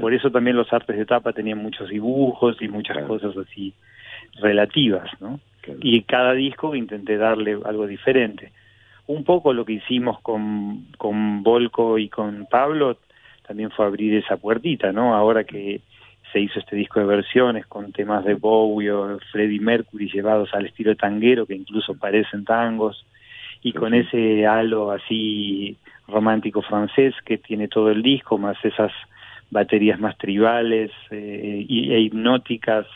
Por 0.00 0.14
eso 0.14 0.30
también 0.30 0.56
los 0.56 0.72
artes 0.72 0.96
de 0.96 1.06
tapa 1.06 1.32
tenían 1.32 1.58
muchos 1.58 1.88
dibujos 1.88 2.56
y 2.60 2.68
muchas 2.68 3.04
cosas 3.04 3.36
así 3.36 3.72
relativas, 4.40 5.10
¿no? 5.20 5.40
Y 5.80 6.02
cada 6.02 6.32
disco 6.32 6.74
intenté 6.74 7.16
darle 7.16 7.58
algo 7.64 7.86
diferente. 7.86 8.52
Un 9.06 9.24
poco 9.24 9.52
lo 9.52 9.64
que 9.64 9.74
hicimos 9.74 10.20
con, 10.20 10.86
con 10.98 11.42
Volco 11.42 11.98
y 11.98 12.08
con 12.08 12.46
Pablo 12.46 12.98
también 13.46 13.70
fue 13.70 13.86
abrir 13.86 14.14
esa 14.14 14.36
puertita, 14.36 14.92
¿no? 14.92 15.14
Ahora 15.14 15.44
que 15.44 15.80
se 16.32 16.40
hizo 16.40 16.58
este 16.58 16.76
disco 16.76 17.00
de 17.00 17.06
versiones 17.06 17.66
con 17.66 17.92
temas 17.92 18.24
de 18.24 18.34
Bowie 18.34 18.90
o 18.90 19.18
Freddie 19.30 19.60
Mercury 19.60 20.08
llevados 20.08 20.52
al 20.54 20.66
estilo 20.66 20.96
tanguero 20.96 21.46
que 21.46 21.54
incluso 21.54 21.94
parecen 21.94 22.44
tangos 22.44 23.04
y 23.62 23.72
con 23.72 23.94
ese 23.94 24.46
halo 24.46 24.90
así 24.90 25.76
romántico 26.08 26.62
francés 26.62 27.14
que 27.24 27.38
tiene 27.38 27.68
todo 27.68 27.90
el 27.90 28.02
disco 28.02 28.38
más 28.38 28.56
esas 28.64 28.92
baterías 29.52 30.00
más 30.00 30.16
tribales 30.16 30.90
eh, 31.10 31.66
e 31.68 32.00
hipnóticas 32.00 32.86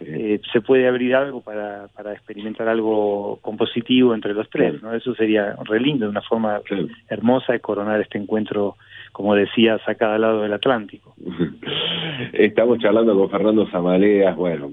eh, 0.00 0.40
se 0.50 0.62
puede 0.62 0.88
abrir 0.88 1.14
algo 1.14 1.42
para, 1.42 1.88
para 1.88 2.14
experimentar 2.14 2.68
algo 2.68 3.38
compositivo 3.42 4.14
entre 4.14 4.32
los 4.32 4.48
tres, 4.48 4.82
¿no? 4.82 4.94
Eso 4.94 5.14
sería 5.14 5.54
re 5.64 5.78
lindo, 5.78 6.08
una 6.08 6.22
forma 6.22 6.60
hermosa 7.08 7.52
de 7.52 7.60
coronar 7.60 8.00
este 8.00 8.16
encuentro, 8.16 8.76
como 9.12 9.34
decías, 9.34 9.86
a 9.86 9.94
cada 9.96 10.16
lado 10.16 10.40
del 10.40 10.54
Atlántico. 10.54 11.14
Estamos 12.32 12.78
charlando 12.78 13.14
con 13.14 13.28
Fernando 13.28 13.66
Zamaleas, 13.66 14.34
bueno, 14.36 14.70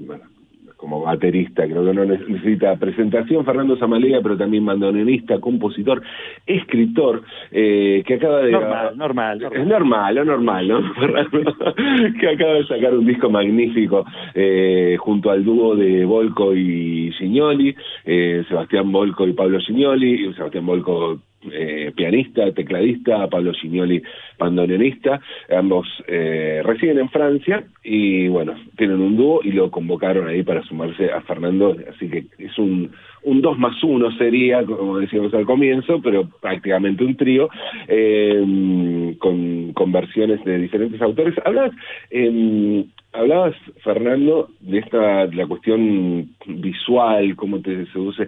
como 0.78 1.02
baterista, 1.02 1.66
creo 1.66 1.84
que 1.84 1.94
no 1.94 2.06
necesita 2.06 2.76
presentación, 2.78 3.44
Fernando 3.44 3.76
Zamalea, 3.78 4.22
pero 4.22 4.38
también 4.38 4.66
bandoneonista, 4.66 5.40
compositor, 5.40 6.02
escritor, 6.46 7.24
eh, 7.52 8.04
que 8.06 8.14
acaba 8.14 8.42
de... 8.42 8.52
Normal, 8.52 8.98
normal, 8.98 9.44
Es 9.52 9.68
normal, 9.68 10.16
lo 10.16 10.26
normal, 10.26 10.68
¿no? 10.68 10.80
que 12.20 12.30
acaba 12.30 12.54
de 12.54 12.68
sacar 12.68 12.94
un 12.94 13.06
disco 13.06 13.30
magnífico 13.30 14.06
eh, 14.36 14.96
junto 15.00 15.32
al 15.32 15.44
dúo 15.44 15.76
de 15.76 16.06
Volco 16.06 16.56
y 16.56 17.12
Signoli, 17.14 17.76
eh, 18.06 18.44
Sebastián 18.48 18.92
Volco 18.92 19.28
y 19.28 19.34
Pablo 19.34 19.60
Signoli, 19.60 20.32
Sebastián 20.34 20.66
Volco 20.66 21.20
eh, 21.54 21.92
pianista, 21.96 22.52
tecladista, 22.52 23.28
Pablo 23.28 23.54
Signoli, 23.54 24.02
bandoneonista, 24.38 25.20
ambos 25.50 25.88
eh, 26.08 26.62
residen 26.64 27.00
en 27.00 27.10
Francia 27.10 27.64
y 27.84 28.28
bueno, 28.28 28.56
tienen 28.78 29.02
un 29.02 29.18
dúo 29.18 29.42
y 29.44 29.52
lo 29.52 29.72
convocaron 29.72 30.28
ahí 30.28 30.44
para 30.44 30.64
sumarse 30.64 31.12
a 31.12 31.22
Fernando, 31.22 31.76
así 31.94 32.10
que 32.10 32.26
es 32.38 32.58
un, 32.58 32.92
un 33.24 33.42
2 33.42 33.58
más 33.58 33.84
1 33.84 34.18
sería, 34.18 34.64
como 34.64 35.00
decíamos 35.00 35.34
al 35.34 35.46
comienzo, 35.46 36.02
pero 36.02 36.30
prácticamente 36.42 37.04
un 37.04 37.16
trío, 37.16 37.50
eh, 37.88 39.16
con, 39.20 39.74
con 39.74 39.92
versiones 39.92 40.44
de 40.46 40.58
diferentes 40.60 41.02
autores. 41.02 41.36
Hablabas, 41.44 41.72
eh, 42.12 42.86
hablabas, 43.14 43.56
Fernando, 43.84 44.50
de 44.60 44.80
esta, 44.80 45.28
de 45.28 45.36
la 45.36 45.48
cuestión 45.48 46.30
visual, 46.46 47.36
cómo 47.36 47.62
te 47.62 47.86
seduce 47.88 48.28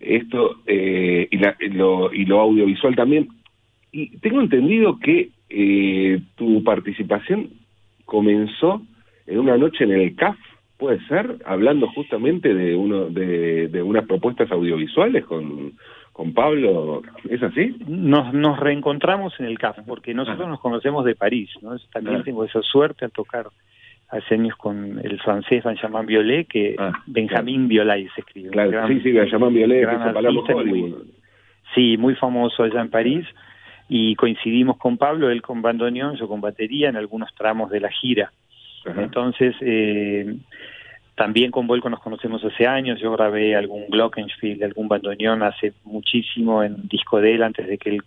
esto 0.00 0.56
eh, 0.66 1.28
y, 1.30 1.68
lo, 1.68 2.12
y 2.12 2.24
lo 2.24 2.40
audiovisual 2.40 2.94
también. 2.94 3.28
Y 3.92 4.18
tengo 4.18 4.40
entendido 4.40 4.98
que 4.98 5.30
eh, 5.48 6.20
tu 6.36 6.62
participación 6.62 7.50
comenzó 8.04 8.82
en 9.26 9.38
una 9.38 9.56
noche 9.56 9.84
en 9.84 9.92
el 9.92 10.14
CAF, 10.14 10.36
puede 10.76 11.00
ser, 11.06 11.38
hablando 11.44 11.88
justamente 11.88 12.54
de 12.54 12.74
uno 12.74 13.06
de, 13.06 13.68
de 13.68 13.82
unas 13.82 14.06
propuestas 14.06 14.50
audiovisuales 14.50 15.24
con, 15.24 15.72
con 16.12 16.32
Pablo, 16.32 17.02
¿es 17.28 17.42
así? 17.42 17.76
Nos, 17.86 18.32
nos 18.32 18.58
reencontramos 18.58 19.38
en 19.38 19.46
el 19.46 19.58
CAF, 19.58 19.78
porque 19.86 20.14
nosotros 20.14 20.46
ah. 20.46 20.50
nos 20.50 20.60
conocemos 20.60 21.04
de 21.04 21.14
París, 21.14 21.50
¿no? 21.62 21.76
También 21.92 22.22
tengo 22.24 22.44
esa 22.44 22.62
suerte 22.62 23.04
a 23.04 23.08
tocar 23.08 23.46
hace 24.08 24.34
años 24.34 24.56
con 24.56 25.00
el 25.04 25.20
francés 25.20 25.64
Benjamin 25.64 26.06
Violet, 26.06 26.48
que 26.48 26.76
ah, 26.78 26.92
Benjamín 27.06 27.68
Violet 27.68 28.08
se 28.14 28.20
escribe. 28.20 28.50
Claro, 28.50 28.88
sí, 28.88 29.00
sí, 29.00 29.12
Benjamin 29.12 29.54
Violet, 29.54 29.88
muy, 30.64 30.94
Sí, 31.74 31.96
muy 31.98 32.14
famoso 32.14 32.62
allá 32.62 32.80
en 32.80 32.90
París, 32.90 33.26
y 33.88 34.14
coincidimos 34.16 34.78
con 34.78 34.96
Pablo, 34.96 35.30
él 35.30 35.42
con 35.42 35.60
bandoneón, 35.60 36.16
yo 36.16 36.28
con 36.28 36.40
batería 36.40 36.88
en 36.88 36.96
algunos 36.96 37.34
tramos 37.34 37.70
de 37.70 37.80
la 37.80 37.90
gira. 37.90 38.32
Entonces, 38.96 39.54
eh, 39.60 40.36
también 41.14 41.50
con 41.50 41.66
Volco 41.66 41.90
nos 41.90 42.00
conocemos 42.00 42.42
hace 42.44 42.66
años, 42.66 43.00
yo 43.00 43.12
grabé 43.12 43.54
algún 43.54 43.86
Glockenspiel, 43.88 44.62
algún 44.62 44.88
bandoneón 44.88 45.42
hace 45.42 45.74
muchísimo 45.84 46.62
en 46.62 46.88
disco 46.88 47.20
de 47.20 47.34
él 47.34 47.42
antes 47.42 47.66
de 47.66 47.76
que 47.76 47.90
él 47.90 48.02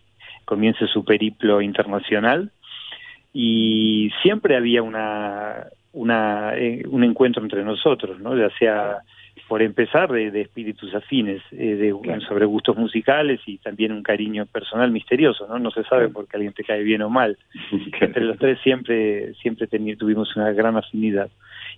comience 0.45 0.87
su 0.87 1.03
periplo 1.05 1.61
internacional. 1.61 2.51
Y 3.33 4.11
siempre 4.23 4.55
había 4.55 4.81
una 4.81 5.67
una, 5.93 6.55
eh, 6.55 6.83
un 6.89 7.03
encuentro 7.03 7.43
entre 7.43 7.63
nosotros, 7.63 8.19
¿no? 8.19 8.37
ya 8.37 8.49
sea 8.57 8.99
por 9.47 9.61
empezar 9.61 10.09
de, 10.09 10.41
espíritus 10.41 10.93
afines, 10.95 11.41
eh, 11.51 11.75
de, 11.75 12.21
sobre 12.21 12.45
gustos 12.45 12.77
musicales 12.77 13.41
y 13.45 13.57
también 13.57 13.91
un 13.91 14.01
cariño 14.01 14.45
personal 14.45 14.91
misterioso, 14.91 15.45
¿no? 15.47 15.59
No 15.59 15.71
se 15.71 15.83
sabe 15.83 16.07
porque 16.07 16.37
alguien 16.37 16.53
te 16.53 16.63
cae 16.63 16.83
bien 16.83 17.01
o 17.01 17.09
mal. 17.09 17.37
Entre 17.99 18.23
los 18.23 18.37
tres 18.37 18.59
siempre 18.61 19.33
siempre 19.41 19.67
tuvimos 19.67 20.35
una 20.37 20.51
gran 20.53 20.77
afinidad. 20.77 21.29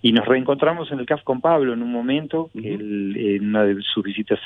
Y 0.02 0.12
nos 0.12 0.24
reencontramos 0.24 0.92
en 0.92 1.00
el 1.00 1.06
CAF 1.06 1.24
con 1.24 1.40
Pablo 1.40 1.72
en 1.72 1.82
un 1.82 1.90
momento, 1.90 2.50
en 2.54 3.48
una 3.48 3.64
de 3.64 3.82
sus 3.82 4.04
visitas 4.04 4.38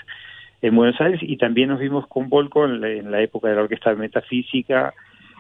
en 0.62 0.75
Buenos 0.75 1.00
Aires, 1.00 1.20
y 1.22 1.37
también 1.37 1.68
nos 1.68 1.80
vimos 1.80 2.06
con 2.06 2.28
Volco 2.28 2.64
en 2.64 3.10
la, 3.10 3.20
época 3.20 3.48
de 3.48 3.56
la 3.56 3.62
Orquesta 3.62 3.90
de 3.90 3.96
Metafísica, 3.96 4.92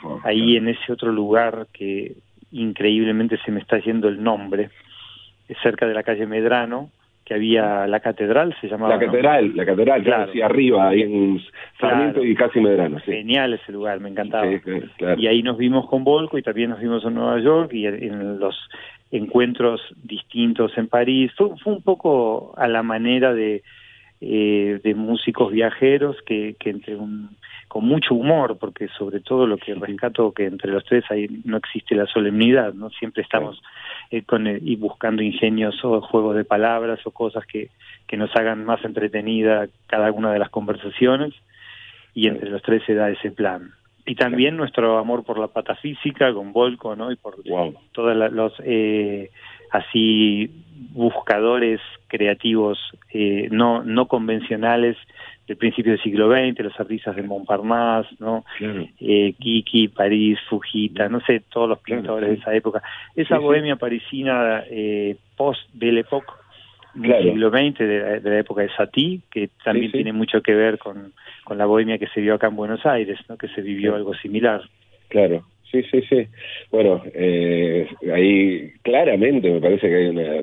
oh, 0.04 0.20
ahí 0.24 0.56
en 0.56 0.68
ese 0.68 0.92
otro 0.92 1.10
lugar 1.10 1.66
que 1.72 2.16
increíblemente 2.52 3.38
se 3.44 3.50
me 3.50 3.60
está 3.60 3.78
yendo 3.78 4.08
el 4.08 4.22
nombre, 4.22 4.70
cerca 5.62 5.86
de 5.86 5.94
la 5.94 6.02
calle 6.02 6.26
Medrano, 6.26 6.90
que 7.24 7.34
había 7.34 7.86
la 7.86 8.00
catedral, 8.00 8.56
se 8.60 8.68
llamaba. 8.68 8.96
La 8.96 9.04
catedral, 9.04 9.54
la 9.54 9.66
catedral, 9.66 10.02
claro, 10.02 10.30
hacia 10.30 10.46
arriba, 10.46 10.88
ahí 10.88 11.02
en 11.02 11.40
Sarmiento 11.78 12.24
y 12.24 12.34
casi 12.34 12.60
Medrano. 12.60 12.98
Genial 13.00 13.52
ese 13.52 13.70
lugar, 13.72 14.00
me 14.00 14.08
encantaba. 14.08 14.46
y 15.16 15.26
ahí 15.26 15.42
nos 15.42 15.58
vimos 15.58 15.86
con 15.88 16.04
Volco 16.04 16.38
y 16.38 16.42
también 16.42 16.70
nos 16.70 16.80
vimos 16.80 17.04
en 17.04 17.14
Nueva 17.14 17.38
York 17.40 17.72
y 17.74 17.86
en 17.86 18.38
los 18.38 18.56
encuentros 19.10 19.80
distintos 20.02 20.76
en 20.78 20.88
París. 20.88 21.30
Fue, 21.36 21.50
fue 21.62 21.74
un 21.74 21.82
poco 21.82 22.54
a 22.56 22.66
la 22.66 22.82
manera 22.82 23.34
de, 23.34 23.62
eh, 24.20 24.80
de 24.82 24.94
músicos 24.94 25.52
viajeros 25.52 26.16
que, 26.26 26.56
que 26.58 26.70
entre 26.70 26.96
un 26.96 27.30
con 27.68 27.84
mucho 27.84 28.14
humor, 28.14 28.56
porque 28.58 28.88
sobre 28.98 29.20
todo 29.20 29.46
lo 29.46 29.58
que 29.58 29.74
rescato 29.74 30.32
que 30.32 30.46
entre 30.46 30.72
los 30.72 30.84
tres 30.84 31.04
ahí 31.10 31.28
no 31.44 31.58
existe 31.58 31.94
la 31.94 32.06
solemnidad, 32.06 32.72
no 32.72 32.88
siempre 32.88 33.22
estamos 33.22 33.62
eh, 34.10 34.22
con 34.22 34.46
y 34.46 34.76
buscando 34.76 35.22
ingenios 35.22 35.78
o 35.84 36.00
juegos 36.00 36.34
de 36.34 36.44
palabras 36.44 36.98
o 37.04 37.10
cosas 37.10 37.44
que, 37.46 37.68
que 38.06 38.16
nos 38.16 38.34
hagan 38.34 38.64
más 38.64 38.82
entretenida 38.84 39.68
cada 39.86 40.10
una 40.10 40.32
de 40.32 40.38
las 40.38 40.48
conversaciones 40.48 41.34
y 42.14 42.26
entre 42.28 42.50
los 42.50 42.62
tres 42.62 42.82
se 42.86 42.94
da 42.94 43.10
ese 43.10 43.30
plan. 43.30 43.72
Y 44.06 44.14
también 44.14 44.56
nuestro 44.56 44.96
amor 44.96 45.22
por 45.22 45.38
la 45.38 45.48
patafísica 45.48 46.32
con 46.32 46.54
Volco, 46.54 46.96
¿no? 46.96 47.12
Y 47.12 47.16
por 47.16 47.36
todos 47.92 48.16
los 48.32 48.54
eh, 48.64 49.30
así 49.70 50.50
buscadores 50.92 51.80
creativos 52.06 52.78
eh, 53.12 53.48
no 53.50 53.82
no 53.82 54.06
convencionales 54.06 54.96
del 55.48 55.56
principio 55.56 55.92
del 55.92 56.02
siglo 56.02 56.30
XX, 56.30 56.60
los 56.60 56.78
artistas 56.78 57.16
de 57.16 57.22
Montparnasse, 57.22 58.14
¿no? 58.18 58.44
Eh, 58.60 59.32
Kiki, 59.38 59.88
París, 59.88 60.38
Fujita, 60.48 61.08
no 61.08 61.20
sé, 61.20 61.42
todos 61.50 61.70
los 61.70 61.78
pintores 61.78 62.28
de 62.28 62.36
esa 62.36 62.54
época. 62.54 62.82
Esa 63.16 63.38
bohemia 63.38 63.76
parisina 63.76 64.62
eh, 64.70 65.16
post-Belle 65.36 66.00
Époque, 66.00 66.32
del 66.94 67.22
siglo 67.22 67.48
XX, 67.48 67.78
de, 67.78 68.20
la 68.22 68.38
época 68.38 68.62
de 68.62 68.70
Satie, 68.70 69.20
que 69.30 69.48
también 69.64 69.90
tiene 69.90 70.12
mucho 70.12 70.42
que 70.42 70.54
ver 70.54 70.78
con, 70.78 71.14
con 71.44 71.56
la 71.56 71.64
bohemia 71.64 71.96
que 71.96 72.08
se 72.08 72.20
vio 72.20 72.34
acá 72.34 72.48
en 72.48 72.56
Buenos 72.56 72.84
Aires, 72.84 73.18
¿no? 73.28 73.38
Que 73.38 73.48
se 73.48 73.62
vivió 73.62 73.94
algo 73.94 74.14
similar. 74.14 74.60
Claro, 75.08 75.44
sí, 75.70 75.82
sí, 75.90 76.02
sí. 76.08 76.26
Bueno, 76.70 77.02
eh, 77.14 77.86
ahí 78.12 78.72
claramente 78.82 79.50
me 79.50 79.60
parece 79.60 79.88
que 79.88 79.96
hay 79.96 80.06
una 80.08 80.42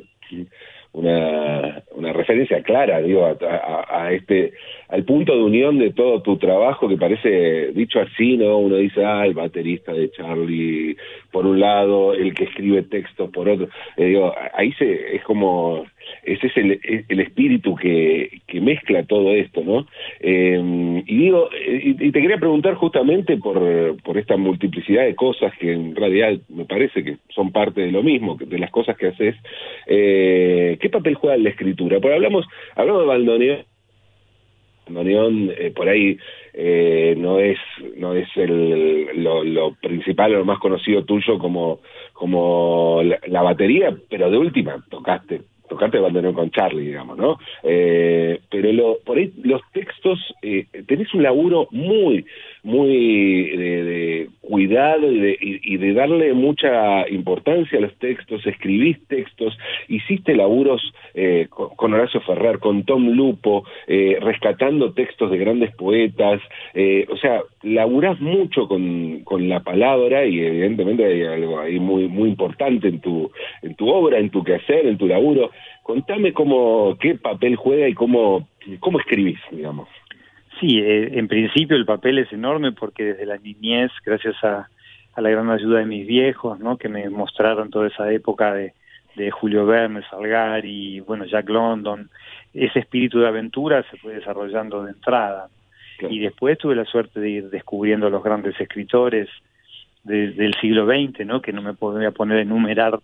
una, 0.95 2.13
referencia 2.13 2.63
clara, 2.63 3.01
digo, 3.01 3.25
a, 3.25 4.11
este, 4.13 4.53
al 4.89 5.03
punto 5.03 5.35
de 5.35 5.43
unión 5.43 5.79
de 5.79 5.91
todo 5.91 6.21
tu 6.21 6.37
trabajo 6.37 6.87
que 6.87 6.97
parece, 6.97 7.71
dicho 7.73 7.99
así, 7.99 8.37
¿no? 8.37 8.57
Uno 8.57 8.77
dice, 8.77 9.03
ah, 9.03 9.25
el 9.25 9.33
baterista 9.33 9.93
de 9.93 10.11
Charlie, 10.11 10.97
por 11.31 11.45
un 11.45 11.59
lado, 11.59 12.13
el 12.13 12.33
que 12.33 12.45
escribe 12.45 12.83
textos 12.83 13.29
por 13.31 13.49
otro, 13.49 13.67
eh, 13.97 14.19
ahí 14.53 14.71
se, 14.73 15.15
es 15.15 15.23
como, 15.23 15.85
ese 16.23 16.47
es 16.47 16.57
el, 16.57 17.05
el 17.07 17.19
espíritu 17.19 17.75
que, 17.75 18.41
que 18.47 18.61
mezcla 18.61 19.03
todo 19.03 19.31
esto, 19.33 19.63
¿no? 19.63 19.85
Eh, 20.19 21.03
y 21.05 21.17
digo, 21.17 21.49
y, 21.67 22.11
te 22.11 22.21
quería 22.21 22.37
preguntar 22.37 22.75
justamente 22.75 23.37
por, 23.37 24.01
por 24.01 24.17
esta 24.17 24.37
multiplicidad 24.37 25.05
de 25.05 25.15
cosas 25.15 25.53
que 25.57 25.71
en 25.73 25.95
realidad 25.95 26.37
me 26.49 26.65
parece 26.65 27.03
que 27.03 27.17
son 27.29 27.51
parte 27.51 27.81
de 27.81 27.91
lo 27.91 28.03
mismo, 28.03 28.37
de 28.39 28.59
las 28.59 28.71
cosas 28.71 28.97
que 28.97 29.07
haces, 29.07 29.35
eh, 29.87 30.77
¿qué 30.79 30.89
papel 30.89 31.15
juega 31.15 31.37
la 31.37 31.49
escritura? 31.49 31.99
Porque 31.99 32.15
hablamos, 32.15 32.45
hablamos 32.75 33.01
de 33.01 33.07
Baldoneón, 33.07 33.65
Baldoneón 34.85 35.51
eh, 35.57 35.71
por 35.75 35.89
ahí 35.89 36.17
eh, 36.53 37.15
no 37.17 37.39
es 37.39 37.57
no 37.97 38.13
es 38.13 38.27
el, 38.35 39.23
lo, 39.23 39.43
lo 39.43 39.73
principal 39.75 40.35
o 40.35 40.39
lo 40.39 40.45
más 40.45 40.59
conocido 40.59 41.03
tuyo 41.03 41.37
como 41.37 41.79
como 42.13 43.01
la 43.27 43.41
batería, 43.41 43.95
pero 44.09 44.29
de 44.29 44.37
última 44.37 44.83
tocaste 44.89 45.41
tocarte 45.67 45.97
abandonar 45.97 46.33
con 46.33 46.51
Charlie, 46.51 46.87
digamos, 46.87 47.17
¿no? 47.17 47.37
Eh, 47.63 48.39
pero 48.49 48.71
lo, 48.71 48.97
por 48.99 49.17
ahí 49.17 49.33
los 49.43 49.61
textos, 49.73 50.19
eh, 50.41 50.67
tenés 50.87 51.13
un 51.13 51.23
laburo 51.23 51.67
muy, 51.71 52.25
muy 52.65 53.45
de, 53.55 54.29
cuidado 54.41 55.11
y 55.11 55.19
de, 55.19 55.37
y, 55.39 55.77
de, 55.77 55.93
darle 55.93 56.33
mucha 56.33 57.07
importancia 57.09 57.77
a 57.77 57.81
los 57.81 57.95
textos, 57.99 58.45
escribís 58.45 58.97
textos, 59.07 59.55
hiciste 59.87 60.35
laburos 60.35 60.81
eh, 61.13 61.47
con, 61.49 61.93
Horacio 61.93 62.21
Ferrer, 62.21 62.57
con 62.57 62.83
Tom 62.83 63.09
Lupo, 63.09 63.65
eh, 63.85 64.17
rescatando 64.19 64.93
textos 64.93 65.29
de 65.29 65.37
grandes 65.37 65.75
poetas, 65.75 66.41
eh, 66.73 67.05
o 67.11 67.17
sea, 67.17 67.43
laburás 67.61 68.19
mucho 68.19 68.67
con, 68.67 69.21
con 69.23 69.47
la 69.47 69.59
palabra 69.59 70.25
y 70.25 70.39
evidentemente 70.39 71.05
hay 71.05 71.21
algo 71.21 71.59
ahí 71.59 71.79
muy, 71.79 72.07
muy 72.07 72.29
importante 72.29 72.87
en 72.87 72.99
tu, 72.99 73.31
en 73.61 73.75
tu 73.75 73.89
obra, 73.89 74.17
en 74.17 74.31
tu 74.31 74.43
quehacer, 74.43 74.87
en 74.87 74.97
tu 74.97 75.05
laburo. 75.05 75.51
Contame 75.83 76.33
cómo, 76.33 76.97
qué 76.99 77.13
papel 77.13 77.57
juega 77.57 77.87
y 77.87 77.93
cómo, 77.93 78.47
cómo 78.79 78.99
escribís, 78.99 79.37
digamos. 79.51 79.87
Sí, 80.59 80.79
eh, 80.79 81.17
en 81.17 81.27
principio 81.27 81.75
el 81.75 81.85
papel 81.85 82.19
es 82.19 82.31
enorme 82.31 82.71
porque 82.71 83.03
desde 83.03 83.25
la 83.25 83.37
niñez, 83.37 83.91
gracias 84.05 84.41
a, 84.43 84.69
la 85.17 85.29
gran 85.29 85.49
ayuda 85.49 85.79
de 85.79 85.85
mis 85.85 86.05
viejos, 86.05 86.59
¿no? 86.59 86.77
que 86.77 86.89
me 86.89 87.09
mostraron 87.09 87.69
toda 87.69 87.87
esa 87.87 88.11
época 88.11 88.53
de, 88.53 88.73
de 89.15 89.31
Julio 89.31 89.65
Verne, 89.65 90.01
Salgari, 90.09 90.99
bueno, 90.99 91.25
Jack 91.25 91.49
London, 91.49 92.09
ese 92.53 92.79
espíritu 92.79 93.19
de 93.19 93.27
aventura 93.27 93.83
se 93.89 93.97
fue 93.97 94.15
desarrollando 94.15 94.83
de 94.83 94.91
entrada. 94.91 95.47
Y 96.09 96.19
después 96.19 96.57
tuve 96.57 96.75
la 96.75 96.83
suerte 96.83 97.21
de 97.21 97.29
ir 97.29 97.49
descubriendo 97.49 98.09
los 98.09 98.21
grandes 98.21 98.59
escritores 98.59 99.29
del 100.03 100.53
siglo 100.59 100.85
XX, 100.85 101.25
¿no? 101.25 101.41
que 101.41 101.53
no 101.53 101.61
me 101.61 101.73
podría 101.73 102.11
poner 102.11 102.39
a 102.39 102.41
enumerar 102.41 102.99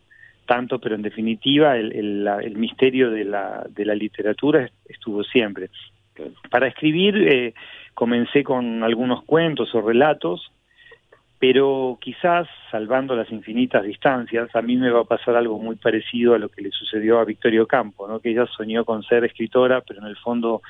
tanto, 0.46 0.80
pero 0.80 0.96
en 0.96 1.02
definitiva 1.02 1.78
el, 1.78 1.94
el, 1.94 2.28
el 2.44 2.58
misterio 2.58 3.10
de 3.10 3.24
la, 3.24 3.66
de 3.70 3.86
la 3.86 3.96
literatura 3.96 4.70
estuvo 4.88 5.24
siempre. 5.24 5.70
Para 6.50 6.68
escribir 6.68 7.16
eh, 7.18 7.54
comencé 7.94 8.44
con 8.44 8.84
algunos 8.84 9.24
cuentos 9.24 9.74
o 9.74 9.82
relatos, 9.82 10.52
pero 11.40 11.98
quizás, 12.00 12.48
salvando 12.70 13.16
las 13.16 13.32
infinitas 13.32 13.84
distancias, 13.84 14.56
a 14.56 14.62
mí 14.62 14.78
me 14.78 14.92
va 14.92 15.02
a 15.02 15.06
pasar 15.06 15.36
algo 15.36 15.58
muy 15.58 15.76
parecido 15.76 16.36
a 16.36 16.38
lo 16.38 16.50
que 16.50 16.62
le 16.62 16.70
sucedió 16.70 17.20
a 17.20 17.26
Victorio 17.26 17.66
Campo, 17.66 18.08
¿no? 18.08 18.20
que 18.20 18.30
ella 18.30 18.46
soñó 18.46 18.86
con 18.86 19.02
ser 19.02 19.26
escritora, 19.26 19.82
pero 19.82 20.02
en 20.02 20.08
el 20.08 20.18
fondo 20.18 20.62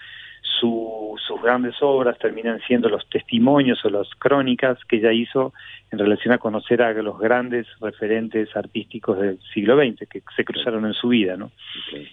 su, 0.62 1.16
sus 1.28 1.42
grandes 1.42 1.76
obras 1.82 2.18
terminan 2.20 2.60
siendo 2.68 2.88
los 2.88 3.08
testimonios 3.10 3.84
o 3.84 3.90
las 3.90 4.08
crónicas 4.20 4.78
que 4.86 4.98
ella 4.98 5.12
hizo 5.12 5.54
en 5.92 6.00
relación 6.00 6.34
a 6.34 6.38
conocer 6.38 6.82
a 6.82 6.94
los 6.94 7.20
grandes 7.20 7.68
referentes 7.82 8.56
artísticos 8.56 9.20
del 9.20 9.40
siglo 9.54 9.76
XX 9.76 10.08
que 10.08 10.22
se 10.36 10.46
cruzaron 10.46 10.86
en 10.86 10.94
su 10.94 11.10
vida. 11.10 11.36
¿no? 11.36 11.52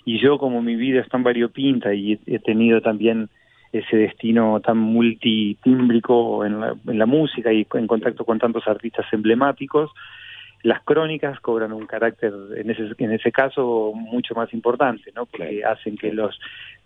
Y 0.05 0.19
yo, 0.19 0.39
como 0.39 0.63
mi 0.63 0.77
vida 0.77 1.01
es 1.01 1.09
tan 1.09 1.23
variopinta 1.23 1.93
y 1.95 2.19
he 2.27 2.39
tenido 2.39 2.81
también 2.81 3.29
ese 3.71 3.97
destino 3.99 4.61
tan 4.61 4.79
multitímbrico 4.79 6.45
en 6.47 6.61
la, 6.61 6.75
en 6.87 6.99
la 6.99 7.07
música 7.07 7.53
y 7.53 7.67
en 7.75 7.87
contacto 7.87 8.25
con 8.25 8.39
tantos 8.39 8.67
artistas 8.67 9.07
emblemáticos, 9.13 9.91
las 10.63 10.83
crónicas 10.83 11.39
cobran 11.41 11.73
un 11.73 11.87
carácter 11.87 12.33
en 12.57 12.71
ese 12.71 12.91
en 12.99 13.13
ese 13.13 13.31
caso 13.31 13.93
mucho 13.95 14.35
más 14.35 14.53
importante 14.53 15.13
no 15.15 15.27
porque 15.27 15.65
hacen 15.65 15.97
que 15.97 16.13
los 16.13 16.39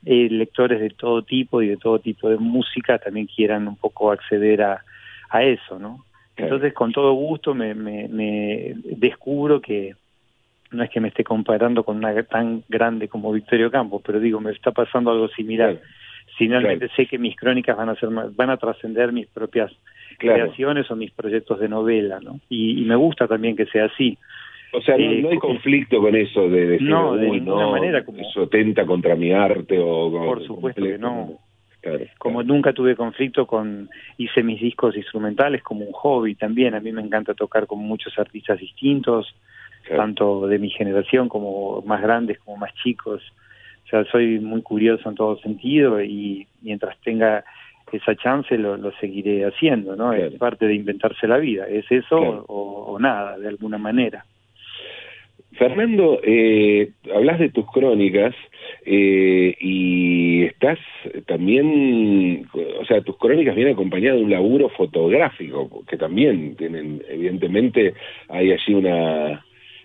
eh, 0.05 0.29
lectores 0.31 0.81
de 0.81 0.91
todo 0.91 1.23
tipo 1.23 1.63
y 1.63 1.69
de 1.69 1.77
todo 1.77 1.99
tipo 1.99 2.29
de 2.29 2.37
música 2.37 2.99
también 2.99 3.27
quieran 3.27 3.69
un 3.69 3.77
poco 3.77 4.13
acceder 4.13 4.63
a 4.63 4.85
a 5.31 5.43
eso 5.43 5.79
no 5.79 6.05
entonces 6.37 6.73
con 6.75 6.93
todo 6.93 7.13
gusto 7.13 7.55
me, 7.55 7.75
me, 7.75 8.09
me 8.09 8.75
descubro 8.85 9.61
que 9.61 9.95
no 10.73 10.83
es 10.83 10.91
que 10.91 11.01
me 11.01 11.09
esté 11.09 11.25
comparando 11.25 11.85
con 11.85 11.99
una 11.99 12.23
tan 12.25 12.65
grande 12.69 13.09
como 13.09 13.33
Victorio 13.33 13.71
Campos 13.71 14.03
pero 14.05 14.21
digo 14.21 14.41
me 14.41 14.53
está 14.53 14.71
pasando 14.71 15.11
algo 15.11 15.29
similar. 15.29 15.79
Finalmente 16.39 16.89
sé 16.97 17.07
que 17.07 17.19
mis 17.19 17.37
crónicas 17.37 17.77
van 17.77 17.91
a 17.91 17.95
ser 17.95 18.09
van 18.09 18.51
a 18.51 18.57
trascender 18.57 19.13
mis 19.13 19.27
propias 19.27 19.71
creaciones 20.19 20.91
o 20.91 20.97
mis 20.97 21.11
proyectos 21.11 21.61
de 21.61 21.69
novela, 21.69 22.21
¿no? 22.21 22.41
Y, 22.49 22.83
me 22.85 22.97
gusta 22.97 23.27
también 23.27 23.57
que 23.57 23.67
sea 23.67 23.87
así. 23.87 24.19
O 24.73 24.81
sea, 24.81 24.97
no, 24.97 25.05
hay 25.05 25.37
eh, 25.37 25.39
conflicto 25.39 26.01
con 26.01 26.15
eso 26.17 26.49
de 26.49 26.67
decir, 26.67 26.89
no, 26.89 27.15
de 27.17 27.29
ninguna 27.29 27.69
manera. 27.69 28.05
Como, 28.05 28.21
eso 28.21 28.49
tenta 28.49 28.87
contra 28.87 29.15
mi 29.15 29.33
arte 29.33 29.79
o... 29.79 30.11
Por 30.11 30.47
supuesto 30.47 30.83
que 30.83 30.99
no. 30.99 31.39
como 32.19 32.43
nunca 32.43 32.73
tuve 32.73 32.97
conflicto 32.97 33.47
con, 33.47 33.91
hice 34.17 34.43
mis 34.43 34.61
discos 34.61 34.97
instrumentales 34.97 35.63
como 35.63 35.85
un 35.85 35.93
hobby 35.93 36.35
también, 36.35 36.75
a 36.75 36.81
mí 36.81 36.91
me 36.93 37.03
encanta 37.03 37.35
tocar 37.35 37.67
con 37.67 37.81
muchos 37.81 38.19
artistas 38.19 38.59
distintos, 38.59 39.35
tanto 39.89 40.47
de 40.47 40.59
mi 40.59 40.71
generación 40.71 41.29
como 41.29 41.83
más 41.83 42.01
grandes 42.01 42.39
como 42.39 42.57
más 42.57 42.73
chicos, 42.83 43.23
o 43.85 43.89
sea, 43.89 44.05
soy 44.11 44.39
muy 44.39 44.63
curioso 44.63 45.09
en 45.09 45.15
todo 45.15 45.39
sentido 45.39 46.03
y 46.03 46.47
mientras 46.63 46.99
tenga 47.01 47.45
esa 47.93 48.15
chance 48.17 48.57
lo, 48.57 48.77
lo 48.77 48.93
seguiré 48.93 49.45
haciendo, 49.45 49.97
¿no? 49.97 50.13
Es 50.13 50.35
parte 50.35 50.67
de 50.67 50.75
inventarse 50.75 51.27
la 51.27 51.39
vida, 51.39 51.67
es 51.69 51.91
eso 51.91 52.17
o, 52.17 52.99
nada, 52.99 53.39
de 53.39 53.49
alguna 53.49 53.79
manera. 53.79 54.25
Fernando, 55.53 56.19
eh, 56.23 56.93
hablas 57.15 57.39
de 57.39 57.51
tus 57.51 57.71
crónicas 57.71 58.35
eh, 58.87 59.55
y 59.61 60.45
estás 60.45 60.79
también, 61.27 62.49
o 62.81 62.85
sea, 62.87 63.03
tus 63.03 63.19
crónicas 63.19 63.55
vienen 63.55 63.75
acompañadas 63.75 64.19
de 64.19 64.25
un 64.25 64.31
laburo 64.31 64.71
fotográfico, 64.71 65.85
que 65.87 65.99
también 65.99 66.57
tienen, 66.57 67.03
evidentemente, 67.09 67.95
hay 68.29 68.53
allí 68.53 68.75
una 68.75 69.45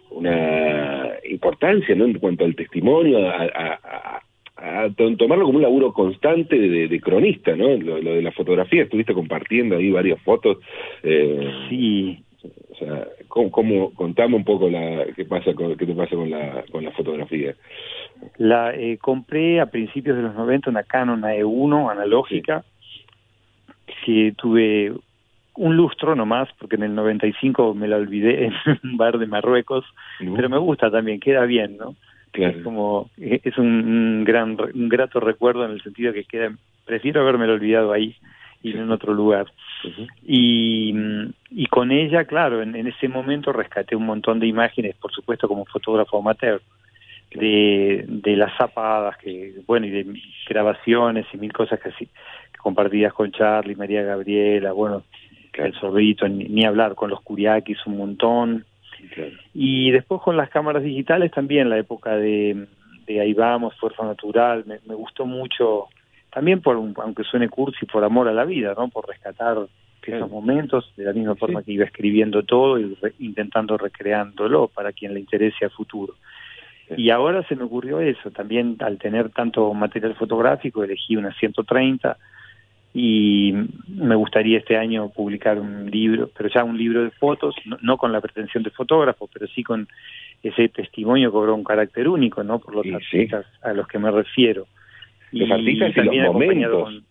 una 0.09 1.09
importancia 1.29 1.93
¿no? 1.95 2.05
en 2.05 2.17
cuanto 2.17 2.45
al 2.45 2.55
testimonio, 2.55 3.29
a, 3.29 3.43
a, 3.43 4.21
a 4.57 4.89
tomarlo 4.95 5.45
como 5.45 5.57
un 5.57 5.61
laburo 5.61 5.93
constante 5.93 6.57
de, 6.57 7.01
cronista, 7.01 7.55
¿no? 7.55 7.75
Lo, 7.77 7.95
de 8.01 8.21
la 8.21 8.31
fotografía, 8.31 8.83
estuviste 8.83 9.13
compartiendo 9.13 9.77
ahí 9.77 9.91
varias 9.91 10.21
fotos. 10.21 10.57
Eh, 11.03 11.51
sí. 11.69 12.23
O 12.71 12.75
sea, 12.75 13.07
¿cómo, 13.27 13.93
contame 13.93 14.35
un 14.35 14.43
poco 14.43 14.69
la, 14.69 15.05
qué 15.15 15.25
pasa 15.25 15.53
con, 15.53 15.75
qué 15.75 15.85
te 15.85 15.93
pasa 15.93 16.15
con 16.15 16.29
la, 16.29 16.63
con 16.71 16.83
la 16.83 16.91
fotografía? 16.91 17.55
La 18.37 18.73
eh, 18.73 18.97
compré 18.97 19.59
a 19.59 19.67
principios 19.67 20.15
de 20.15 20.23
los 20.23 20.35
90 20.35 20.69
una 20.69 20.83
Canon 20.83 21.21
AE1 21.21 21.91
analógica, 21.91 22.63
que 24.05 24.33
tuve 24.37 24.93
un 25.55 25.75
lustro 25.75 26.15
nomás, 26.15 26.49
porque 26.59 26.75
en 26.75 26.83
el 26.83 26.95
95 26.95 27.73
me 27.73 27.87
la 27.87 27.97
olvidé 27.97 28.45
en 28.45 28.53
un 28.83 28.97
bar 28.97 29.17
de 29.17 29.27
Marruecos, 29.27 29.85
pero 30.19 30.49
me 30.49 30.57
gusta 30.57 30.89
también, 30.91 31.19
queda 31.19 31.45
bien, 31.45 31.77
¿no? 31.77 31.95
Es 32.37 32.63
como, 32.63 33.09
eh, 33.17 33.41
es 33.43 33.57
un, 33.57 34.23
gran, 34.23 34.57
un 34.73 34.89
grato 34.89 35.19
recuerdo 35.19 35.65
en 35.65 35.71
el 35.71 35.81
sentido 35.81 36.13
que 36.13 36.23
queda, 36.23 36.51
prefiero 36.85 37.21
haberme 37.21 37.45
olvidado 37.45 37.91
ahí 37.91 38.15
y 38.63 38.71
en 38.71 38.91
otro 38.91 39.13
lugar. 39.13 39.47
y, 40.23 40.93
y 41.51 41.65
con 41.67 41.91
ella, 41.91 42.25
claro, 42.25 42.61
en, 42.61 42.75
en, 42.75 42.87
ese 42.87 43.07
momento 43.07 43.51
rescaté 43.53 43.95
un 43.95 44.05
montón 44.05 44.39
de 44.39 44.47
imágenes, 44.47 44.95
por 44.95 45.11
supuesto 45.11 45.47
como 45.47 45.65
fotógrafo 45.65 46.19
amateur, 46.19 46.61
de, 47.31 48.05
de 48.07 48.35
las 48.35 48.55
zapadas, 48.57 49.17
que, 49.17 49.53
bueno, 49.67 49.85
y 49.85 49.91
de 49.91 50.21
grabaciones 50.47 51.25
y 51.33 51.37
mil 51.37 51.53
cosas 51.53 51.79
que 51.79 51.89
así, 51.89 52.07
compartidas 52.57 53.13
con 53.13 53.31
Charlie, 53.31 53.75
María 53.75 54.01
Gabriela, 54.03 54.71
bueno, 54.71 55.03
el 55.53 55.73
zorrito, 55.73 56.27
ni, 56.27 56.45
ni 56.45 56.65
hablar 56.65 56.95
con 56.95 57.09
los 57.09 57.21
curiaquis 57.21 57.85
un 57.85 57.97
montón, 57.97 58.65
y 59.53 59.91
después 59.91 60.21
con 60.21 60.37
las 60.37 60.49
cámaras 60.49 60.83
digitales 60.83 61.31
también, 61.31 61.69
la 61.69 61.77
época 61.77 62.15
de, 62.15 62.67
de 63.05 63.21
Ahí 63.21 63.33
Vamos, 63.33 63.75
Fuerza 63.75 64.03
Natural, 64.03 64.63
me, 64.65 64.79
me 64.85 64.95
gustó 64.95 65.25
mucho, 65.25 65.87
también 66.31 66.61
por, 66.61 66.75
aunque 66.75 67.23
suene 67.23 67.49
cursi, 67.49 67.85
por 67.85 68.03
amor 68.03 68.27
a 68.27 68.33
la 68.33 68.45
vida, 68.45 68.73
¿no? 68.77 68.87
Por 68.89 69.07
rescatar 69.07 69.67
esos 70.15 70.29
momentos, 70.29 70.91
de 70.95 71.03
la 71.03 71.13
misma 71.13 71.35
forma 71.35 71.63
que 71.63 71.73
iba 71.73 71.85
escribiendo 71.85 72.43
todo 72.43 72.79
y 72.79 72.97
intentando 73.19 73.77
recreándolo 73.77 74.67
para 74.67 74.91
quien 74.93 75.13
le 75.13 75.19
interese 75.19 75.65
a 75.65 75.69
futuro. 75.69 76.15
Y 76.95 77.09
ahora 77.09 77.45
se 77.47 77.55
me 77.55 77.63
ocurrió 77.63 77.99
eso, 77.99 78.31
también 78.31 78.77
al 78.79 78.97
tener 78.97 79.29
tanto 79.31 79.73
material 79.73 80.15
fotográfico 80.15 80.83
elegí 80.83 81.17
unas 81.17 81.35
130 81.37 82.17
y 82.99 83.53
me 83.89 84.15
gustaría 84.15 84.57
este 84.57 84.75
año 84.75 85.09
publicar 85.09 85.59
un 85.59 85.91
libro, 85.91 86.31
pero 86.35 86.49
ya 86.49 86.63
un 86.63 86.75
libro 86.75 87.03
de 87.03 87.11
fotos, 87.11 87.53
no, 87.83 87.95
con 87.95 88.11
la 88.11 88.19
pretensión 88.21 88.63
de 88.63 88.71
fotógrafo, 88.71 89.29
pero 89.31 89.45
sí 89.45 89.61
con 89.61 89.87
ese 90.41 90.67
testimonio 90.69 91.31
cobró 91.31 91.53
un 91.53 91.63
carácter 91.63 92.07
único, 92.07 92.43
¿no? 92.43 92.57
Por 92.57 92.75
los 92.75 92.87
artistas 92.91 93.45
a 93.61 93.73
los 93.73 93.87
que 93.87 93.99
me 93.99 94.09
refiero. 94.09 94.65
Los 95.31 95.51
artistas 95.51 95.95
y 95.95 96.17
los 96.17 96.33
momentos. 96.33 97.03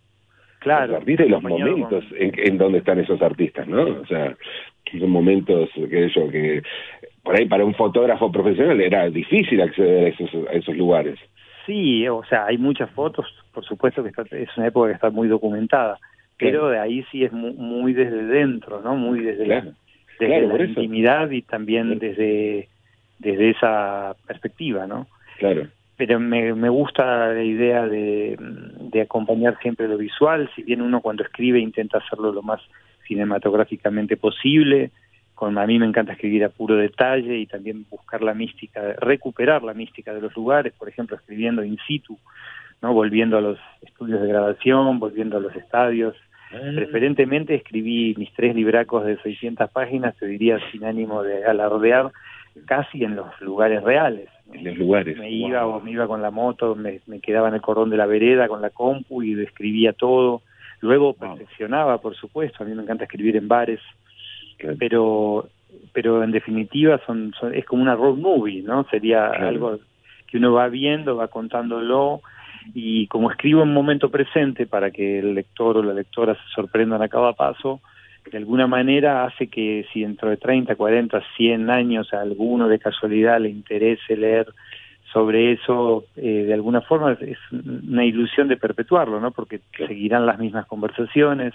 claro. 0.59 0.95
Los 0.95 1.03
artistas 1.03 1.27
y 1.29 1.31
los 1.31 1.43
momentos 1.45 2.05
en, 2.19 2.33
en 2.37 2.59
donde 2.59 2.79
están 2.79 2.99
esos 2.99 3.23
artistas, 3.23 3.69
¿no? 3.69 3.85
O 3.85 4.07
sea, 4.07 4.37
son 4.91 5.11
momentos 5.11 5.71
que 5.73 6.11
yo 6.13 6.29
que 6.29 6.65
por 7.23 7.37
ahí 7.37 7.47
para 7.47 7.65
un 7.65 7.75
fotógrafo 7.75 8.33
profesional 8.33 8.81
era 8.81 9.09
difícil 9.09 9.61
acceder 9.61 10.07
a 10.07 10.09
esos, 10.09 10.49
a 10.49 10.53
esos 10.53 10.77
lugares. 10.77 11.17
Sí, 11.67 12.07
o 12.07 12.25
sea, 12.25 12.47
hay 12.47 12.59
muchas 12.59 12.89
fotos, 12.91 13.27
por 13.53 13.65
supuesto 13.65 14.05
que 14.05 14.11
es 14.43 14.57
una 14.57 14.69
época 14.69 14.89
que 14.89 14.95
está 14.95 15.11
muy 15.11 15.27
documentada, 15.27 15.99
pero 16.39 16.69
de 16.69 16.79
ahí 16.79 17.05
sí 17.11 17.25
es 17.25 17.33
muy, 17.33 17.93
desde 17.93 18.25
dentro, 18.25 18.81
¿no? 18.81 18.95
Muy 18.95 19.21
desde 19.21 19.47
la, 19.47 19.67
desde 20.21 20.65
intimidad 20.65 21.31
y 21.31 21.43
también 21.43 21.99
desde, 21.99 22.69
desde 23.19 23.51
esa 23.51 24.15
perspectiva, 24.27 24.87
¿no? 24.87 25.09
Claro. 25.39 25.67
Pero 25.97 26.21
me, 26.21 26.55
me 26.55 26.69
gusta 26.69 27.33
la 27.33 27.43
idea 27.43 27.87
de, 27.87 28.37
de 28.39 29.01
acompañar 29.01 29.59
siempre 29.61 29.89
lo 29.89 29.97
visual, 29.97 30.49
si 30.55 30.63
bien 30.63 30.83
uno 30.83 31.01
cuando 31.01 31.25
escribe 31.25 31.59
intenta 31.59 31.99
hacerlo 31.99 32.33
lo 32.33 32.43
más 32.43 32.61
cinematográficamente 33.09 34.17
posible, 34.17 34.91
con, 35.37 35.59
a 35.59 35.67
mí 35.67 35.79
me 35.79 35.87
encanta 35.87 36.15
escribir 36.15 36.45
a 36.45 36.49
puro 36.49 36.77
detalle 36.77 37.37
y 37.37 37.47
también 37.47 37.85
buscar 37.91 38.23
la 38.23 38.33
mística, 38.33 38.95
recuperar 38.95 39.63
la 39.63 39.75
mística 39.75 40.15
de 40.15 40.23
los 40.23 40.35
lugares, 40.35 40.73
por 40.73 40.89
ejemplo, 40.89 41.15
escribiendo 41.15 41.63
in 41.63 41.79
situ, 41.87 42.19
no 42.81 42.95
volviendo 42.95 43.37
a 43.37 43.43
los 43.43 43.59
estudios 43.83 44.23
de 44.23 44.29
grabación, 44.29 44.99
volviendo 44.99 45.37
a 45.37 45.41
los 45.41 45.55
estadios. 45.55 46.17
Ah. 46.51 46.59
Preferentemente 46.75 47.55
escribí 47.55 48.15
mis 48.17 48.33
tres 48.33 48.57
libracos 48.57 49.05
de 49.05 49.19
600 49.19 49.71
páginas, 49.71 50.17
te 50.17 50.27
diría 50.27 50.59
sin 50.73 50.85
ánimo 50.85 51.23
de 51.23 51.45
alardear, 51.45 52.11
casi 52.65 53.05
en 53.05 53.15
los 53.15 53.39
lugares 53.43 53.83
reales. 53.83 54.31
En 54.51 54.65
los 54.65 54.79
lugares. 54.79 55.19
Me 55.19 55.31
iba 55.31 55.67
o 55.67 55.81
me 55.81 55.91
iba 55.91 56.07
con 56.07 56.23
la 56.23 56.31
moto, 56.31 56.75
me, 56.75 57.01
me, 57.07 57.21
quedaba 57.21 57.49
en 57.49 57.55
el 57.55 57.61
cordón 57.61 57.91
de 57.91 57.99
la 57.99 58.07
vereda 58.07 58.49
con 58.49 58.63
la 58.63 58.71
compu 58.71 59.23
y 59.23 59.39
escribía 59.43 59.93
todo. 59.93 60.41
Luego 60.81 61.13
perfeccionaba, 61.13 61.99
por 61.99 62.17
supuesto, 62.17 62.63
a 62.63 62.67
mí 62.67 62.75
me 62.75 62.83
encanta 62.83 63.05
escribir 63.05 63.37
en 63.37 63.49
bares, 63.49 63.81
pero 64.79 65.49
pero 65.93 66.23
en 66.23 66.31
definitiva 66.31 67.01
son, 67.07 67.33
es 67.55 67.65
como 67.65 67.83
una 67.83 67.95
road 67.95 68.17
movie, 68.17 68.63
¿no? 68.63 68.85
Sería 68.91 69.29
algo 69.29 69.79
que 70.27 70.37
uno 70.37 70.53
va 70.53 70.69
viendo, 70.69 71.17
va 71.17 71.29
contándolo 71.29 72.21
y 72.75 73.07
como 73.07 73.31
escribo 73.31 73.63
en 73.63 73.73
momento 73.73 74.11
presente 74.11 74.67
para 74.67 74.91
que 74.91 75.21
el 75.21 75.35
lector 75.35 75.79
o 75.79 75.83
la 75.83 75.95
lectora 75.95 76.35
se 76.35 76.49
sorprendan 76.55 77.03
a 77.03 77.09
cada 77.09 77.33
paso, 77.33 77.81
de 78.31 78.39
alguna 78.39 78.67
manera 78.67 79.25
hace 79.25 79.47
que 79.47 79.87
si 79.93 80.03
dentro 80.03 80.31
de 80.31 80.37
30, 80.37 80.75
40, 80.75 81.23
100 81.37 81.71
años 81.71 82.13
a 82.13 82.21
alguno 82.21 82.69
de 82.69 82.79
casualidad 82.79 83.41
le 83.41 83.51
interese 83.51 84.17
leer 84.17 84.49
sobre 85.13 85.53
eso, 85.53 86.05
eh, 86.17 86.45
de 86.47 86.53
alguna 86.53 86.81
forma 86.81 87.13
es 87.13 87.39
una 87.51 88.05
ilusión 88.05 88.49
de 88.49 88.57
perpetuarlo, 88.57 89.21
¿no? 89.21 89.31
Porque 89.31 89.61
seguirán 89.79 90.27
las 90.27 90.39
mismas 90.39 90.67
conversaciones, 90.67 91.55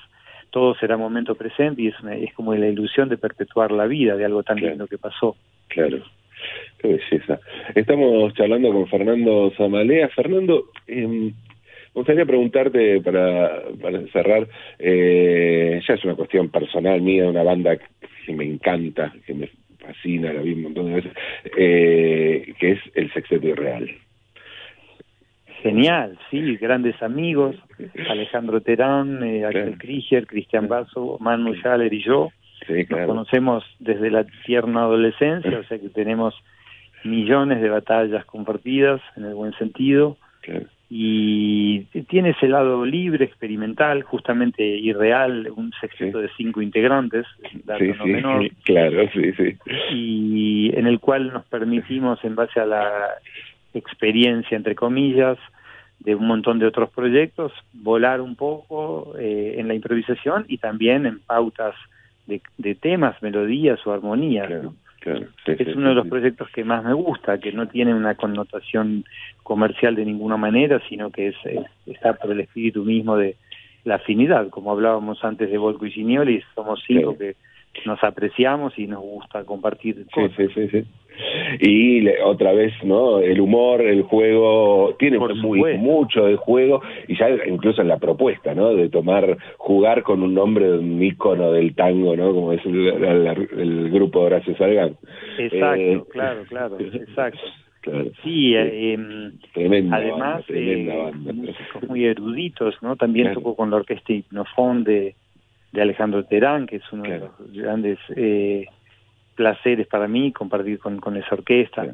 todo 0.51 0.75
será 0.75 0.97
momento 0.97 1.35
presente 1.35 1.81
y 1.81 1.87
es, 1.87 1.95
es 2.19 2.33
como 2.33 2.53
la 2.53 2.67
ilusión 2.67 3.09
de 3.09 3.17
perpetuar 3.17 3.71
la 3.71 3.87
vida 3.87 4.15
de 4.15 4.25
algo 4.25 4.43
tan 4.43 4.57
lindo 4.57 4.85
que 4.87 4.97
pasó. 4.97 5.35
Claro, 5.69 6.03
qué 6.79 6.87
belleza. 6.89 7.39
Estamos 7.73 8.33
charlando 8.33 8.71
con 8.71 8.87
Fernando 8.87 9.51
Zamalea. 9.57 10.09
Fernando, 10.09 10.65
eh, 10.87 11.07
me 11.07 11.33
gustaría 11.93 12.25
preguntarte 12.25 13.01
para, 13.01 13.63
para 13.81 14.01
cerrar, 14.07 14.47
eh, 14.79 15.81
ya 15.87 15.93
es 15.93 16.03
una 16.05 16.15
cuestión 16.15 16.49
personal 16.49 17.01
mía, 17.01 17.29
una 17.29 17.43
banda 17.43 17.77
que 18.25 18.33
me 18.33 18.45
encanta, 18.45 19.13
que 19.25 19.33
me 19.33 19.49
fascina, 19.79 20.31
la 20.31 20.41
vi 20.41 20.53
un 20.53 20.63
montón 20.63 20.85
de 20.87 20.93
veces, 20.93 21.11
eh, 21.57 22.53
que 22.59 22.71
es 22.71 22.79
el 22.93 23.11
Sexteto 23.13 23.47
Irreal. 23.47 23.89
Genial, 25.61 26.17
sí, 26.29 26.57
grandes 26.57 27.01
amigos, 27.03 27.55
Alejandro 28.09 28.61
Terán, 28.61 29.23
eh, 29.23 29.45
Axel 29.45 29.77
Krieger, 29.77 30.25
Cristian 30.25 30.67
Basso, 30.67 31.17
Manu 31.19 31.53
Schaller 31.55 31.93
y 31.93 32.03
yo. 32.03 32.31
Nos 32.89 33.07
conocemos 33.07 33.63
desde 33.79 34.09
la 34.09 34.25
tierna 34.45 34.81
adolescencia, 34.81 35.59
o 35.59 35.63
sea 35.63 35.79
que 35.79 35.89
tenemos 35.89 36.35
millones 37.03 37.61
de 37.61 37.69
batallas 37.69 38.25
compartidas 38.25 39.01
en 39.15 39.25
el 39.25 39.35
buen 39.35 39.53
sentido. 39.53 40.17
Y 40.89 41.83
tiene 42.09 42.31
ese 42.31 42.49
lado 42.49 42.85
libre, 42.85 43.23
experimental, 43.23 44.03
justamente 44.03 44.63
irreal, 44.63 45.49
un 45.55 45.71
sexteto 45.79 46.19
de 46.19 46.29
cinco 46.35 46.61
integrantes, 46.61 47.25
dato 47.63 47.83
no 47.83 48.05
menor. 48.05 48.49
Claro, 48.65 49.09
sí, 49.13 49.31
sí. 49.33 49.55
Y 49.93 50.71
en 50.75 50.87
el 50.87 50.99
cual 50.99 51.31
nos 51.31 51.45
permitimos, 51.45 52.21
en 52.25 52.35
base 52.35 52.59
a 52.59 52.65
la 52.65 53.09
experiencia, 53.73 54.55
entre 54.55 54.75
comillas, 54.75 55.37
de 55.99 56.15
un 56.15 56.27
montón 56.27 56.59
de 56.59 56.65
otros 56.65 56.89
proyectos, 56.89 57.51
volar 57.73 58.21
un 58.21 58.35
poco 58.35 59.13
eh, 59.19 59.55
en 59.57 59.67
la 59.67 59.75
improvisación 59.75 60.45
y 60.47 60.57
también 60.57 61.05
en 61.05 61.19
pautas 61.19 61.75
de, 62.25 62.41
de 62.57 62.75
temas, 62.75 63.21
melodías 63.21 63.79
o 63.85 63.91
armonías. 63.91 64.49
es 65.45 65.75
uno 65.75 65.89
de 65.89 65.95
los 65.95 66.07
proyectos 66.07 66.49
que 66.49 66.63
más 66.63 66.83
me 66.83 66.93
gusta, 66.93 67.39
que 67.39 67.51
no 67.51 67.67
tiene 67.67 67.93
una 67.93 68.15
connotación 68.15 69.05
comercial 69.43 69.95
de 69.95 70.05
ninguna 70.05 70.37
manera, 70.37 70.81
sino 70.89 71.11
que 71.11 71.29
es, 71.29 71.35
está 71.85 72.13
por 72.13 72.31
el 72.31 72.39
espíritu 72.39 72.83
mismo 72.83 73.15
de 73.15 73.35
la 73.83 73.95
afinidad, 73.95 74.49
como 74.49 74.71
hablábamos 74.71 75.23
antes 75.23 75.49
de 75.49 75.57
Volco 75.57 75.85
y 75.85 75.91
Signoli, 75.91 76.43
somos 76.55 76.83
cinco 76.85 77.17
que 77.17 77.35
nos 77.85 78.03
apreciamos 78.03 78.77
y 78.77 78.87
nos 78.87 79.01
gusta 79.01 79.43
compartir 79.43 80.05
cosas. 80.11 80.31
Sí, 80.37 80.47
sí, 80.53 80.67
sí, 80.69 80.85
Y 81.59 82.07
otra 82.23 82.53
vez, 82.53 82.73
¿no? 82.83 83.19
El 83.19 83.39
humor, 83.39 83.81
el 83.81 84.03
juego, 84.03 84.95
tiene 84.99 85.17
muy, 85.17 85.77
mucho 85.77 86.25
de 86.25 86.35
juego 86.35 86.81
y 87.07 87.17
ya 87.17 87.29
incluso 87.47 87.81
en 87.81 87.87
la 87.87 87.97
propuesta, 87.97 88.53
¿no? 88.53 88.73
De 88.73 88.89
tomar, 88.89 89.37
jugar 89.57 90.03
con 90.03 90.23
un 90.23 90.33
nombre 90.33 90.69
de 90.69 90.79
un 90.79 91.01
ícono 91.01 91.51
del 91.51 91.75
tango, 91.75 92.15
¿no? 92.15 92.33
Como 92.33 92.53
es 92.53 92.65
el, 92.65 93.89
grupo 93.91 94.21
Horacio. 94.21 94.51
Exacto, 94.51 95.75
eh, 95.75 96.03
claro, 96.11 96.43
claro, 96.47 96.77
exacto. 96.79 97.39
Sí, 98.23 98.53
eh, 98.55 98.93
em, 98.93 99.91
además, 99.91 100.43
eh, 100.49 101.11
músicos 101.33 101.83
muy 101.87 102.05
eruditos, 102.05 102.75
¿no? 102.81 102.95
También 102.95 103.33
tocó 103.33 103.55
con 103.55 103.71
la 103.71 103.77
orquesta 103.77 104.13
Hipnofón 104.13 104.83
de 104.83 105.15
de 105.71 105.81
Alejandro 105.81 106.25
Terán, 106.25 106.67
que 106.67 106.77
es 106.77 106.91
uno 106.91 107.03
de 107.03 107.19
los 107.19 107.31
grandes 107.53 107.99
eh, 108.15 108.65
placeres 109.35 109.87
para 109.87 110.07
mí 110.07 110.31
compartir 110.31 110.79
con, 110.79 110.99
con 110.99 111.17
esa 111.17 111.35
orquesta. 111.35 111.85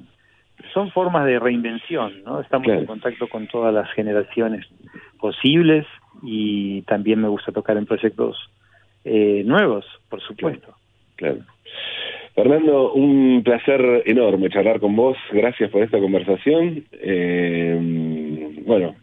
Son 0.74 0.92
formas 0.92 1.26
de 1.26 1.40
reinvención, 1.40 2.24
¿no? 2.24 2.42
Estamos 2.42 2.68
en 2.68 2.86
contacto 2.86 3.28
con 3.28 3.48
todas 3.48 3.74
las 3.74 3.92
generaciones 3.92 4.66
posibles 5.20 5.86
y 6.24 6.82
también 6.84 7.22
me 7.22 7.28
gusta 7.28 7.52
tocar 7.52 7.78
en 7.78 7.86
proyectos 7.86 8.38
eh, 9.06 9.44
nuevos, 9.46 9.86
por 10.10 10.22
supuesto. 10.22 10.74
Claro. 11.16 11.40
Fernando, 12.34 12.94
un 12.94 13.42
placer 13.44 14.04
enorme 14.06 14.50
charlar 14.50 14.80
con 14.80 14.96
vos. 14.96 15.18
Gracias 15.32 15.70
por 15.72 15.84
esta 15.84 16.00
conversación. 16.00 16.84
Eh, 16.92 18.62
bueno, 18.66 18.96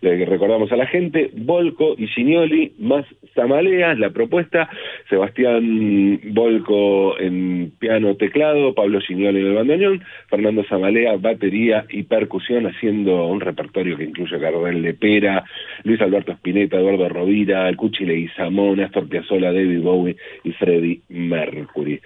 le 0.00 0.24
recordamos 0.24 0.72
a 0.72 0.76
la 0.76 0.86
gente, 0.86 1.30
Volco 1.34 1.94
y 1.96 2.08
Signoli 2.08 2.74
más 2.78 3.04
Zamalea, 3.34 3.94
la 3.94 4.10
propuesta, 4.10 4.68
Sebastián 5.08 6.20
Volco 6.32 7.18
en 7.18 7.72
piano 7.78 8.16
teclado, 8.16 8.74
Pablo 8.74 9.00
Signoli 9.00 9.40
en 9.40 9.46
el 9.46 9.54
bandoneón, 9.54 10.02
Fernando 10.28 10.64
Zamalea 10.64 11.16
batería 11.16 11.84
y 11.88 12.04
percusión 12.04 12.66
haciendo 12.66 13.26
un 13.26 13.40
repertorio 13.40 13.96
que 13.96 14.04
incluye 14.04 14.36
a 14.36 14.38
Gardel 14.38 14.82
Lepera, 14.82 15.44
Luis 15.84 16.00
Alberto 16.00 16.32
Spinetta, 16.32 16.76
Eduardo 16.76 17.08
Rovira, 17.08 17.68
el 17.68 17.76
Cuchi 17.76 18.04
Leguizamón, 18.04 18.80
Astor 18.80 19.08
Piazzolla, 19.08 19.52
David 19.52 19.80
Bowie 19.80 20.16
y 20.44 20.52
Freddie 20.52 21.00
Mercury. 21.08 22.00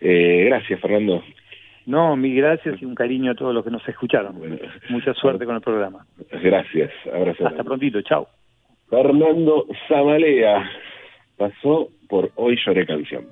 Eh, 0.00 0.44
gracias, 0.48 0.80
Fernando. 0.80 1.22
No, 1.86 2.16
mil 2.16 2.34
gracias 2.34 2.82
y 2.82 2.84
un 2.84 2.96
cariño 2.96 3.30
a 3.30 3.34
todos 3.34 3.54
los 3.54 3.64
que 3.64 3.70
nos 3.70 3.88
escucharon. 3.88 4.36
Mucha 4.88 5.14
suerte 5.14 5.46
con 5.46 5.54
el 5.54 5.62
programa. 5.62 6.04
Gracias, 6.42 6.90
abrazo. 7.12 7.46
Hasta 7.46 7.62
prontito, 7.62 8.02
chao. 8.02 8.28
Fernando 8.88 9.66
Zamalea 9.88 10.70
pasó 11.36 11.88
por 12.08 12.30
Hoy 12.36 12.56
Lloré 12.64 12.86
Canción. 12.86 13.26